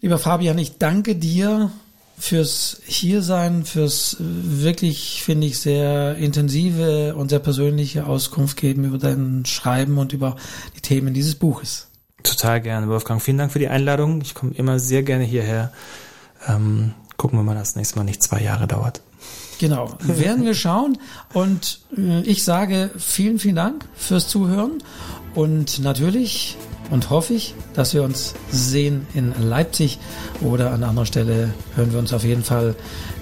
[0.00, 1.70] Lieber Fabian, ich danke dir
[2.18, 8.98] fürs Hiersein, fürs äh, wirklich, finde ich, sehr intensive und sehr persönliche Auskunft geben über
[8.98, 10.36] dein Schreiben und über
[10.76, 11.88] die Themen dieses Buches.
[12.22, 13.22] Total gerne, Wolfgang.
[13.22, 14.20] Vielen Dank für die Einladung.
[14.20, 15.72] Ich komme immer sehr gerne hierher.
[16.46, 19.00] Ähm, gucken wir mal, dass das nächste Mal nicht zwei Jahre dauert.
[19.58, 20.98] Genau, werden wir schauen.
[21.32, 24.82] Und äh, ich sage vielen, vielen Dank fürs Zuhören
[25.34, 26.56] und natürlich
[26.90, 29.98] und hoffe ich, dass wir uns sehen in Leipzig
[30.40, 32.74] oder an anderer Stelle hören wir uns auf jeden Fall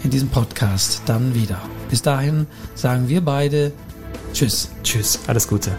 [0.02, 1.60] in diesem Podcast dann wieder.
[1.90, 3.72] Bis dahin sagen wir beide
[4.32, 4.70] Tschüss.
[4.82, 5.72] Tschüss, alles Gute.